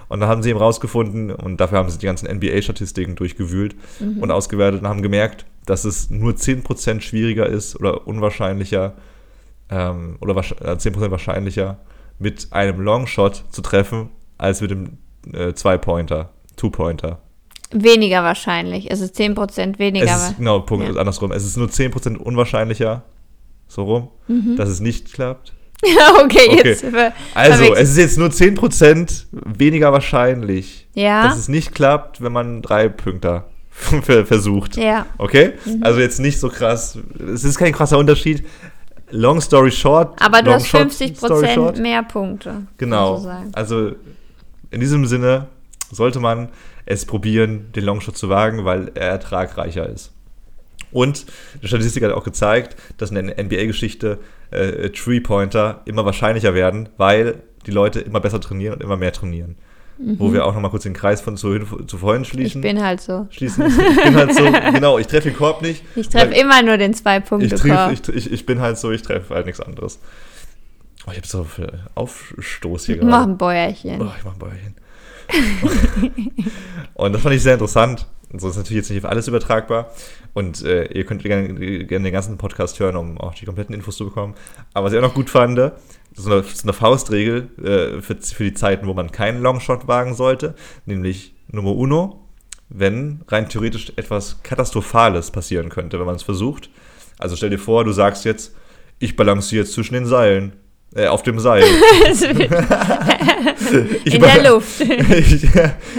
[0.09, 3.75] Und dann haben sie eben rausgefunden, und dafür haben sie die ganzen NBA-Statistiken durchgewühlt
[4.19, 8.93] und ausgewertet und haben gemerkt, dass es nur 10% schwieriger ist oder unwahrscheinlicher
[9.69, 11.79] ähm, oder wahrsch- äh, 10% wahrscheinlicher
[12.19, 14.97] mit einem Longshot zu treffen, als mit dem
[15.33, 17.19] äh, Zwei-Pointer, Two-Pointer.
[17.71, 18.89] Weniger wahrscheinlich.
[18.91, 20.05] Es ist 10% weniger.
[20.05, 20.91] Es ist, genau, Punkt Ja.
[20.91, 21.31] ist andersrum.
[21.31, 23.03] Es ist nur 10% unwahrscheinlicher,
[23.67, 24.55] so rum, Mhm.
[24.55, 25.53] dass es nicht klappt.
[25.83, 25.89] okay,
[26.23, 26.61] Okay.
[26.63, 26.85] jetzt.
[26.85, 27.77] Also, verwechselt.
[27.77, 31.23] es ist jetzt nur 10% weniger wahrscheinlich, Ja.
[31.27, 33.49] dass es nicht klappt, wenn man drei Pünkter
[34.25, 34.77] versucht.
[34.77, 35.05] Ja.
[35.17, 35.53] Okay?
[35.65, 35.83] Mhm.
[35.83, 36.97] Also jetzt nicht so krass.
[37.33, 38.45] Es ist kein krasser Unterschied.
[39.11, 40.19] Long story short.
[40.21, 41.55] Aber du hast short, 50 story short.
[41.55, 42.63] Prozent mehr Punkte.
[42.77, 43.15] Genau.
[43.15, 43.51] sozusagen.
[43.53, 43.91] Also
[44.71, 45.47] in diesem Sinne
[45.91, 46.49] sollte man
[46.85, 50.11] es probieren, den Longshot zu wagen, weil er ertragreicher ist.
[50.91, 51.25] Und
[51.61, 54.19] die Statistik hat auch gezeigt, dass in der NBA-Geschichte
[54.51, 59.55] äh, Three-Pointer immer wahrscheinlicher werden, weil die Leute immer besser trainieren und immer mehr trainieren.
[59.97, 62.61] Wo wir auch nochmal kurz den Kreis von zu, zu vorhin Ich schließen.
[62.61, 63.27] bin halt so.
[63.31, 63.65] schließen.
[63.67, 64.43] Ich bin halt so,
[64.73, 65.83] genau, ich treffe den Korb nicht.
[65.95, 67.95] Ich treffe immer nur den ich, Zwei-Punkte-Korb.
[68.03, 69.99] triff, ich, ich, ich bin halt so, ich treffe halt nichts anderes.
[71.07, 73.31] Oh, ich habe so viel Aufstoß hier Mach gerade.
[73.31, 74.01] ein Bäuerchen.
[74.01, 74.75] Oh, ich mach ein Bäuerchen.
[76.93, 78.05] und das fand ich sehr interessant.
[78.37, 79.91] So ist natürlich jetzt nicht auf alles übertragbar.
[80.33, 81.53] Und äh, ihr könnt gerne,
[81.85, 84.33] gerne den ganzen Podcast hören, um auch die kompletten Infos zu bekommen.
[84.73, 85.57] Aber was ich auch noch gut fand,
[86.15, 90.15] so eine, so eine Faustregel äh, für, für die Zeiten, wo man keinen Longshot wagen
[90.15, 90.55] sollte,
[90.85, 92.27] nämlich Nummer uno,
[92.69, 96.69] wenn rein theoretisch etwas Katastrophales passieren könnte, wenn man es versucht.
[97.17, 98.55] Also stell dir vor, du sagst jetzt,
[98.99, 100.53] ich balanciere jetzt zwischen den Seilen,
[100.95, 101.63] äh, auf dem Seil.
[104.05, 104.79] In der Luft.
[105.09, 105.47] ich,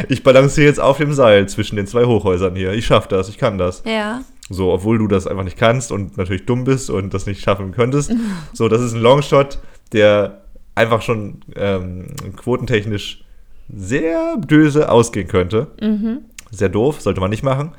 [0.08, 2.72] ich balanciere jetzt auf dem Seil zwischen den zwei Hochhäusern hier.
[2.72, 3.82] Ich schaffe das, ich kann das.
[3.84, 4.22] ja.
[4.48, 7.72] So, obwohl du das einfach nicht kannst und natürlich dumm bist und das nicht schaffen
[7.72, 8.12] könntest.
[8.52, 9.58] So, das ist ein Longshot,
[9.92, 10.42] der
[10.74, 12.06] einfach schon ähm,
[12.36, 13.24] quotentechnisch
[13.68, 15.68] sehr böse ausgehen könnte.
[16.50, 17.72] Sehr doof, sollte man nicht machen.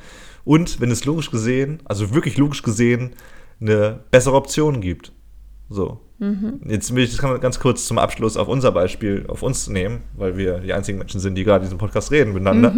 [0.44, 3.12] Und wenn es logisch gesehen, also wirklich logisch gesehen,
[3.60, 5.12] eine bessere Option gibt.
[5.68, 6.00] So.
[6.66, 10.36] Jetzt will ich das ganz kurz zum Abschluss auf unser Beispiel, auf uns nehmen, weil
[10.36, 12.72] wir die einzigen Menschen sind, die gerade in diesem Podcast reden miteinander.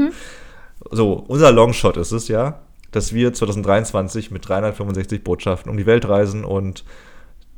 [0.90, 2.60] So, unser Longshot ist es ja,
[2.90, 6.84] dass wir 2023 mit 365 Botschaften um die Welt reisen und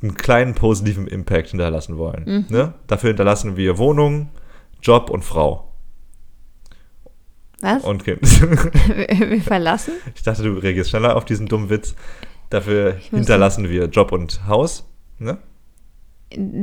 [0.03, 2.47] einen kleinen positiven Impact hinterlassen wollen.
[2.49, 2.75] Ne?
[2.87, 4.31] Dafür hinterlassen wir Wohnung,
[4.83, 5.73] Job und Frau
[7.61, 7.85] Was?
[7.85, 8.21] und Kind.
[8.23, 9.95] wir, wir verlassen?
[10.15, 11.95] Ich dachte, du reagierst schneller auf diesen dummen Witz.
[12.51, 14.85] Dafür hinterlassen wir Job und Haus.
[15.19, 15.39] Ne?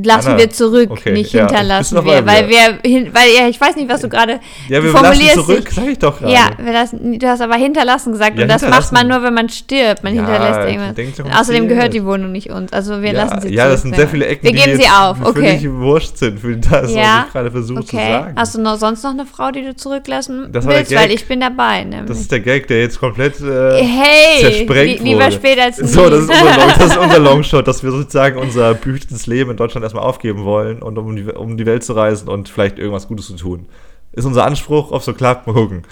[0.03, 2.25] Lassen Anna, wir zurück, okay, nicht ja, hinterlassen wir.
[2.25, 4.97] Weil wir, hin, weil ja, ich weiß nicht, was du gerade Ja, wir du lassen
[5.05, 6.33] formulierst zurück, sag ich doch gerade.
[6.33, 9.33] Ja, wir lassen, du hast aber hinterlassen gesagt Ja, und das macht man nur, wenn
[9.33, 10.03] man stirbt.
[10.03, 11.39] Man Ja, hinterlässt irgendwas.
[11.39, 12.71] außerdem gehört die Wohnung nicht uns.
[12.73, 14.87] Also wir ja, lassen sie ja, das sind sehr viele Ecken, Wir die geben sie
[14.87, 15.57] auf, okay.
[15.59, 18.11] völlig wurscht sind für das, Ja, was ich gerade versuche zu Okay.
[18.11, 18.33] sagen.
[18.35, 20.93] Hast du noch, sonst noch eine Frau, die du zurücklassen Das willst?
[20.95, 21.83] Weil ich bin dabei.
[21.83, 22.07] Nämlich.
[22.07, 25.31] Das ist der Gag, der jetzt komplett äh, hey, zersprengt li lieber wurde.
[25.33, 25.87] spät als nie.
[25.87, 29.83] So, das ist, unser das ist unser Longshot, dass wir sozusagen unser behütetes Leben Deutschland
[29.83, 33.27] erstmal aufgeben wollen und um die, um die Welt zu reisen und vielleicht irgendwas Gutes
[33.27, 33.67] zu tun.
[34.11, 35.83] Ist unser Anspruch, ob so klappt, mal gucken.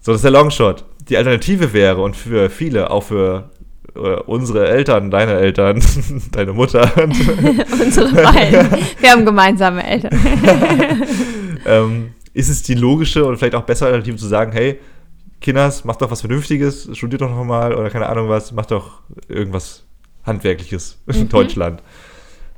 [0.00, 0.84] So, das ist der Longshot.
[1.08, 3.50] Die Alternative wäre und für viele, auch für
[3.94, 5.82] äh, unsere Eltern, deine Eltern,
[6.32, 8.70] deine Mutter, Unsere beiden.
[8.98, 10.12] Wir haben gemeinsame Eltern.
[11.66, 14.78] ähm, ist es die logische und vielleicht auch bessere Alternative zu sagen, hey,
[15.40, 19.84] Kinders, macht doch was Vernünftiges, studiert doch nochmal oder keine Ahnung was, macht doch irgendwas
[20.24, 21.82] Handwerkliches in Deutschland.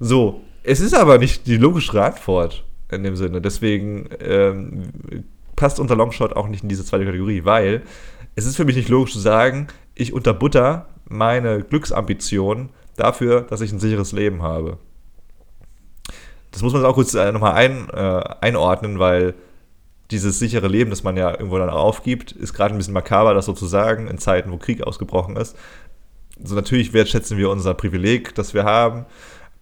[0.05, 3.41] So, es ist aber nicht die logischere Antwort in dem Sinne.
[3.41, 4.91] Deswegen ähm,
[5.55, 7.83] passt unser Longshot auch nicht in diese zweite Kategorie, weil
[8.35, 13.71] es ist für mich nicht logisch zu sagen, ich unterbutter meine Glücksambition dafür, dass ich
[13.71, 14.79] ein sicheres Leben habe.
[16.51, 19.35] Das muss man auch kurz äh, nochmal ein, äh, einordnen, weil
[20.11, 23.47] dieses sichere Leben, das man ja irgendwo dann aufgibt, ist gerade ein bisschen makaber, das
[23.47, 25.57] so zu sagen, in Zeiten, wo Krieg ausgebrochen ist.
[26.43, 29.07] So natürlich wertschätzen wir unser Privileg, das wir haben.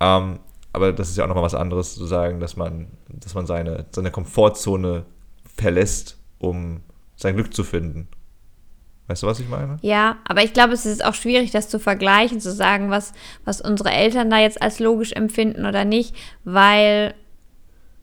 [0.01, 0.41] Ähm,
[0.73, 3.87] aber das ist ja auch nochmal was anderes zu sagen, dass man, dass man seine,
[3.91, 5.05] seine Komfortzone
[5.57, 6.81] verlässt, um
[7.17, 8.09] sein Glück zu finden.
[9.09, 9.77] Weißt du, was ich meine?
[9.83, 13.13] Ja, aber ich glaube, es ist auch schwierig, das zu vergleichen, zu sagen, was,
[13.45, 17.15] was unsere Eltern da jetzt als logisch empfinden oder nicht, weil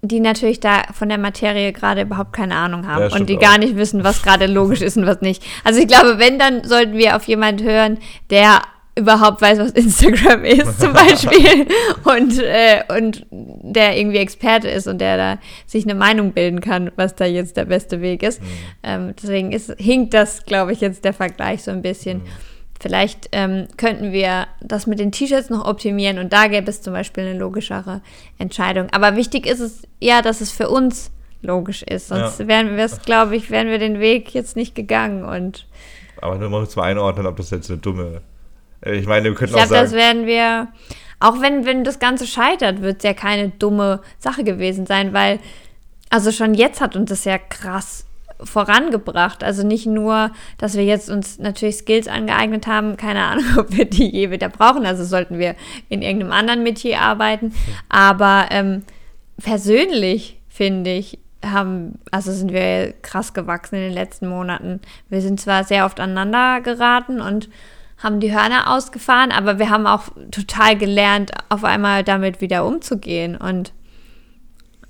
[0.01, 3.41] die natürlich da von der Materie gerade überhaupt keine Ahnung haben Ja, und die stimmt
[3.41, 3.59] gar auch.
[3.59, 5.43] nicht wissen, was gerade logisch ist und was nicht.
[5.63, 7.97] Also ich glaube, wenn, dann sollten wir auf jemanden hören,
[8.29, 8.61] der
[8.97, 11.67] überhaupt weiß, was Instagram ist zum Beispiel
[12.03, 16.91] und, äh, und der irgendwie Experte ist und der da sich eine Meinung bilden kann,
[16.95, 18.41] was da jetzt der beste Weg ist.
[18.83, 22.21] Ähm, deswegen ist, hinkt das, glaube ich, jetzt der Vergleich so ein bisschen.
[22.79, 26.93] Vielleicht ähm, könnten wir das mit den T-Shirts noch optimieren und da gäbe es zum
[26.93, 28.01] Beispiel eine logischere
[28.37, 28.87] Entscheidung.
[28.91, 31.09] Aber wichtig ist es ja, dass es für uns
[31.41, 32.09] logisch ist.
[32.09, 32.47] Sonst Ja.
[32.47, 35.23] wären wir es, glaube ich, wären wir den Weg jetzt nicht gegangen.
[35.23, 35.65] Und
[36.21, 38.21] Aber nur mal zum Einordnen, ob das jetzt eine dumme.
[38.81, 39.83] Äh, Ich meine, wir ich könnten auch glaube, sagen.
[39.83, 40.67] das werden wir,
[41.19, 45.39] auch wenn, wenn das Ganze scheitert, wird es ja keine dumme Sache gewesen sein, weil,
[46.09, 48.05] also schon jetzt hat uns das ja krass
[48.43, 49.43] vorangebracht.
[49.43, 53.85] Also nicht nur, dass wir jetzt uns natürlich Skills angeeignet haben, keine Ahnung, ob wir
[53.85, 55.55] die je wieder brauchen, also sollten wir
[55.89, 57.53] in irgendeinem anderen Metier arbeiten,
[57.89, 58.83] aber ähm,
[59.41, 64.81] persönlich finde ich, haben, also sind wir krass gewachsen in den letzten Monaten.
[65.07, 67.47] Wir sind zwar sehr oft aneinander geraten und
[67.97, 73.35] haben die Hörner ausgefahren, aber wir haben auch total gelernt, auf einmal damit wieder umzugehen
[73.35, 73.73] und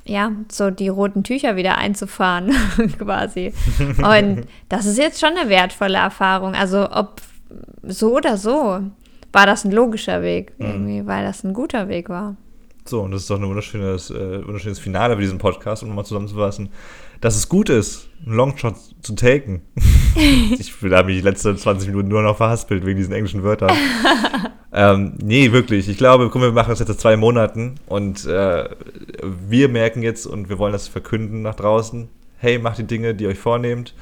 [0.05, 2.53] ja, so die roten Tücher wieder einzufahren,
[2.97, 3.53] quasi.
[3.97, 6.55] Und das ist jetzt schon eine wertvolle Erfahrung.
[6.55, 7.22] Also ob
[7.84, 8.80] so oder so,
[9.34, 12.36] war das ein logischer Weg, irgendwie, weil das ein guter Weg war.
[12.86, 16.05] So, und das ist doch ein wunderschönes, äh, wunderschönes Finale für diesen Podcast, um nochmal
[16.05, 16.70] zusammenzufassen,
[17.20, 19.62] dass es gut ist, einen Longshot zu taken.
[20.59, 23.72] ich da mich die letzten 20 Minuten nur noch verhaspelt wegen diesen englischen Wörtern.
[24.74, 25.88] ähm, nee, wirklich.
[25.89, 28.70] Ich glaube, mal, wir machen das jetzt seit zwei Monaten und äh,
[29.47, 32.09] wir merken jetzt und wir wollen das verkünden nach draußen.
[32.38, 33.93] Hey, macht die Dinge, die ihr euch vornehmt.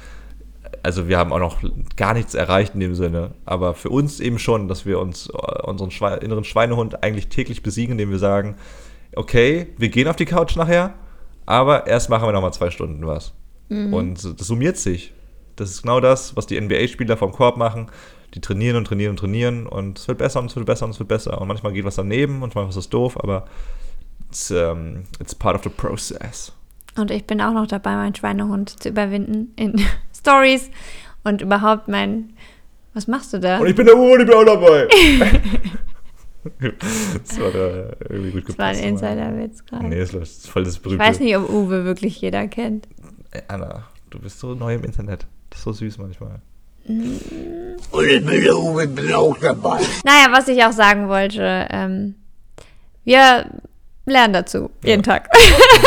[0.82, 1.58] Also wir haben auch noch
[1.96, 5.62] gar nichts erreicht in dem Sinne, aber für uns eben schon, dass wir uns äh,
[5.62, 8.56] unseren Schwe inneren Schweinehund eigentlich täglich besiegen, indem wir sagen,
[9.14, 10.94] okay, wir gehen auf die Couch nachher,
[11.44, 13.32] aber erst machen wir noch mal zwei Stunden was.
[13.68, 15.12] Und das summiert sich.
[15.56, 17.90] Das ist genau das, was die NBA-Spieler vom Korb machen.
[18.34, 20.90] Die trainieren und trainieren und trainieren und es wird besser und es wird besser und
[20.90, 21.40] es wird besser.
[21.40, 23.46] Und manchmal geht was daneben und manchmal ist es doof, aber
[24.28, 26.52] it's, um, it's part of the process.
[26.98, 29.80] Und ich bin auch noch dabei, meinen Schweinehund zu überwinden in
[30.16, 30.70] Stories
[31.24, 32.30] und überhaupt mein.
[32.94, 33.58] Was machst du da?
[33.58, 34.88] Und ich bin der Uwe und ich bin auch dabei.
[36.58, 38.84] das war da irgendwie gut Das war ein gepasst.
[38.84, 39.86] Insider-Witz gerade.
[39.86, 41.04] Nee, das ist voll das ich berühmte.
[41.04, 42.88] weiß nicht, ob Uwe wirklich jeder kennt.
[43.30, 45.26] Ey, Anna, du bist so neu im Internet.
[45.50, 46.40] Das ist so süß manchmal.
[46.88, 49.80] Und ich bin auch dabei.
[50.04, 52.14] Naja, was ich auch sagen wollte, ähm,
[53.04, 53.46] wir
[54.04, 55.28] lernen dazu, jeden Tag.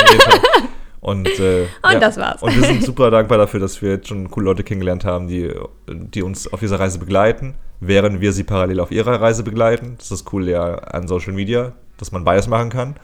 [0.10, 0.41] Jeden Tag.
[1.01, 2.43] Und, äh, Und das war's.
[2.43, 5.49] Und wir sind super dankbar dafür, dass wir jetzt schon coole Leute kennengelernt haben, die,
[5.88, 9.93] die uns auf dieser Reise begleiten, während wir sie parallel auf ihrer Reise begleiten.
[9.95, 12.95] Das ist das Coole ja an Social Media, dass man beides machen kann.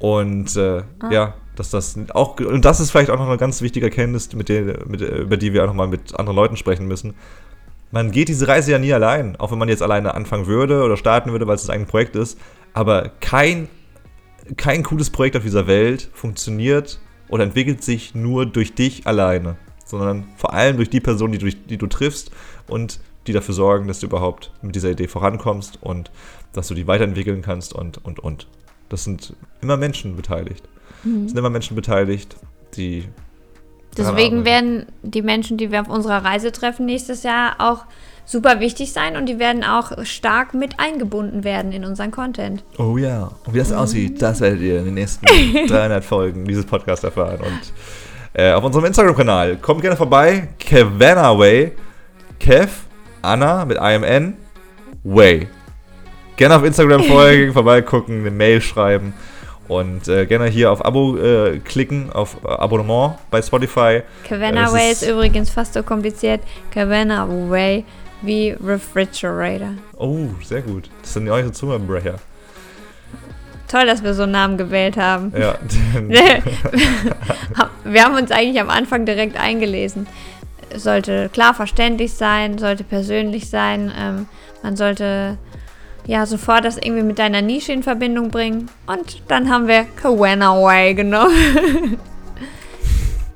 [0.00, 1.10] Und äh, Ah.
[1.12, 4.48] ja, dass das auch, und das ist vielleicht auch noch eine ganz wichtige Erkenntnis, mit
[4.48, 7.14] der, mit, über die wir auch nochmal mit anderen Leuten sprechen müssen.
[7.90, 10.96] Man geht diese Reise ja nie allein, auch wenn man jetzt alleine anfangen würde oder
[10.96, 12.38] starten würde, weil es das eigene Projekt ist.
[12.72, 13.68] Aber kein,
[14.56, 20.24] kein cooles Projekt auf dieser Welt funktioniert oder entwickelt sich nur durch dich alleine, sondern
[20.36, 22.30] vor allem durch die Person, die, du- die du triffst
[22.66, 26.10] und die dafür sorgen, dass du überhaupt mit dieser Idee vorankommst und
[26.54, 28.48] dass du die weiterentwickeln kannst und, und, und.
[28.88, 30.66] Das sind immer Menschen beteiligt.
[31.04, 32.36] Es sind immer Menschen beteiligt,
[32.76, 33.04] die.
[33.96, 37.84] Deswegen werden die Menschen, die wir auf unserer Reise treffen, nächstes Jahr auch
[38.24, 42.64] super wichtig sein und die werden auch stark mit eingebunden werden in unseren Content.
[42.78, 43.32] Oh ja.
[43.44, 45.26] Und wie das aussieht, das werdet ihr in den nächsten
[45.66, 47.40] 300 Folgen dieses Podcasts erfahren.
[47.40, 47.72] Und
[48.32, 50.48] äh, auf unserem Instagram-Kanal kommt gerne vorbei.
[50.58, 51.72] Kevanaway.
[52.38, 52.72] Kev,
[53.20, 54.34] Anna mit IMN,
[55.04, 55.48] Way.
[56.36, 59.14] Gerne auf Instagram folgen, vorbeigucken, eine Mail schreiben.
[59.80, 64.02] Und äh, gerne hier auf Abo äh, klicken, auf äh, Abonnement bei Spotify.
[64.28, 66.40] Cavanna das Way ist- ist übrigens fast so kompliziert.
[66.72, 67.84] Cavanna Way
[68.22, 69.70] wie Refrigerator.
[69.96, 70.88] Oh, sehr gut.
[71.02, 72.14] Das sind ja eure Zungenbrecher.
[73.68, 75.32] Toll, dass wir so einen Namen gewählt haben.
[75.38, 75.54] Ja.
[77.84, 80.06] Wir haben uns eigentlich am Anfang direkt eingelesen.
[80.70, 83.92] Es sollte klar verständlich sein, sollte persönlich sein.
[83.98, 84.26] Ähm,
[84.62, 85.36] man sollte
[86.06, 88.68] ja sofort das irgendwie mit deiner Nische in Verbindung bringen.
[88.86, 91.98] Und dann haben wir Cavanna Way genommen.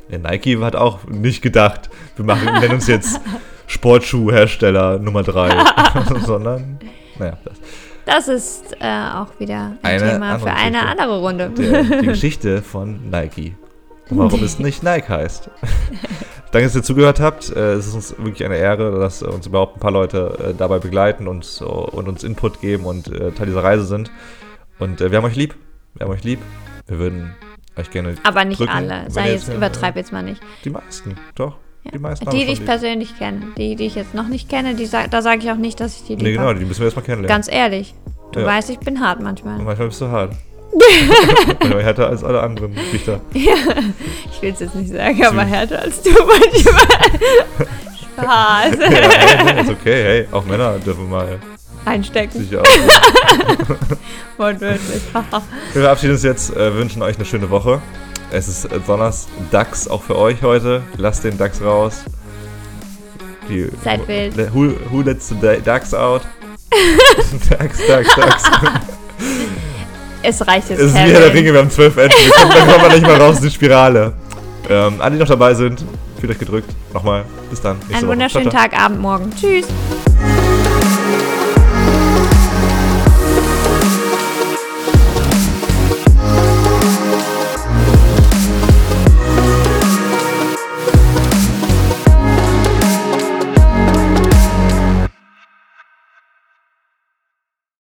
[0.08, 3.20] Ja, Nike hat auch nicht gedacht, wir, machen, nennen uns jetzt
[3.66, 5.50] Sportschuhhersteller Nummer 3,
[6.24, 6.78] sondern,
[7.18, 7.54] naja, das,
[8.04, 10.88] Das ist äh, auch wieder ein Eine Thema für eine Geschichte.
[10.88, 11.50] andere Runde.
[11.50, 13.56] der, die Geschichte von Nike.
[14.08, 15.50] Und warum es nicht Nike heißt.
[16.56, 17.50] Danke, dass ihr zugehört habt.
[17.54, 20.78] Äh, Es ist uns wirklich eine Ehre, dass uns überhaupt ein paar Leute äh, dabei
[20.78, 24.10] begleiten und, und uns Input geben und äh, Teil dieser Reise sind.
[24.78, 25.54] Und äh, wir haben euch lieb.
[25.94, 26.38] Wir haben euch lieb.
[26.86, 27.34] Wir würden
[27.76, 28.14] euch gerne.
[28.22, 29.04] Aber nicht drücken, alle.
[29.10, 30.40] Sei jetzt, äh, übertreib jetzt mal nicht.
[30.64, 31.56] Die meisten, doch.
[31.84, 31.90] Ja.
[31.92, 32.66] Die meisten Die, die ich lieb.
[32.68, 33.48] persönlich kenne.
[33.58, 36.04] Die, die ich jetzt noch nicht kenne, die da sage ich auch nicht, dass ich
[36.04, 37.28] die lieb Nee, genau, die müssen wir erstmal kennenlernen.
[37.36, 37.94] Ganz ehrlich.
[38.32, 38.46] Du Ja.
[38.46, 39.58] weißt, ich bin hart manchmal.
[39.58, 40.34] Und manchmal bist du hart.
[41.60, 43.20] Manchmal härter als alle anderen Richter.
[43.32, 46.86] Ich will es jetzt nicht sagen, aber härter als du manchmal.
[48.16, 48.78] Spaß.
[48.80, 51.38] ja, hey, ist okay, hey, auch Männer dürfen mal
[51.84, 52.40] Einstecken.
[52.40, 52.64] sich auch.
[54.38, 55.02] Wortwörtlich.
[55.72, 57.80] Wir verabschieden uns jetzt, äh, wünschen euch eine schöne Woche.
[58.30, 60.82] Es ist äh, Donnerstags auch für euch heute.
[60.96, 62.04] Lasst den DAX raus.
[63.48, 64.36] Die, Seid wild.
[64.52, 66.22] Who, who lets the da- DAX out?
[67.48, 68.42] DAX, DAX, DAX.
[70.26, 71.12] Es reicht jetzt, Es ist wie Kevin.
[71.12, 72.14] Herr der Ringe, wir haben zwölf Enden.
[72.16, 74.12] Wir kommen, dann kommen wir nicht mal raus in die Spirale.
[74.68, 75.84] Ähm, alle, die noch dabei sind,
[76.18, 76.70] fühlt euch gedrückt.
[76.92, 77.76] Nochmal, bis dann.
[77.88, 78.08] Einen Woche.
[78.08, 78.62] wunderschönen ciao.
[78.62, 79.32] Tag, Abend, Morgen.
[79.38, 79.66] Tschüss.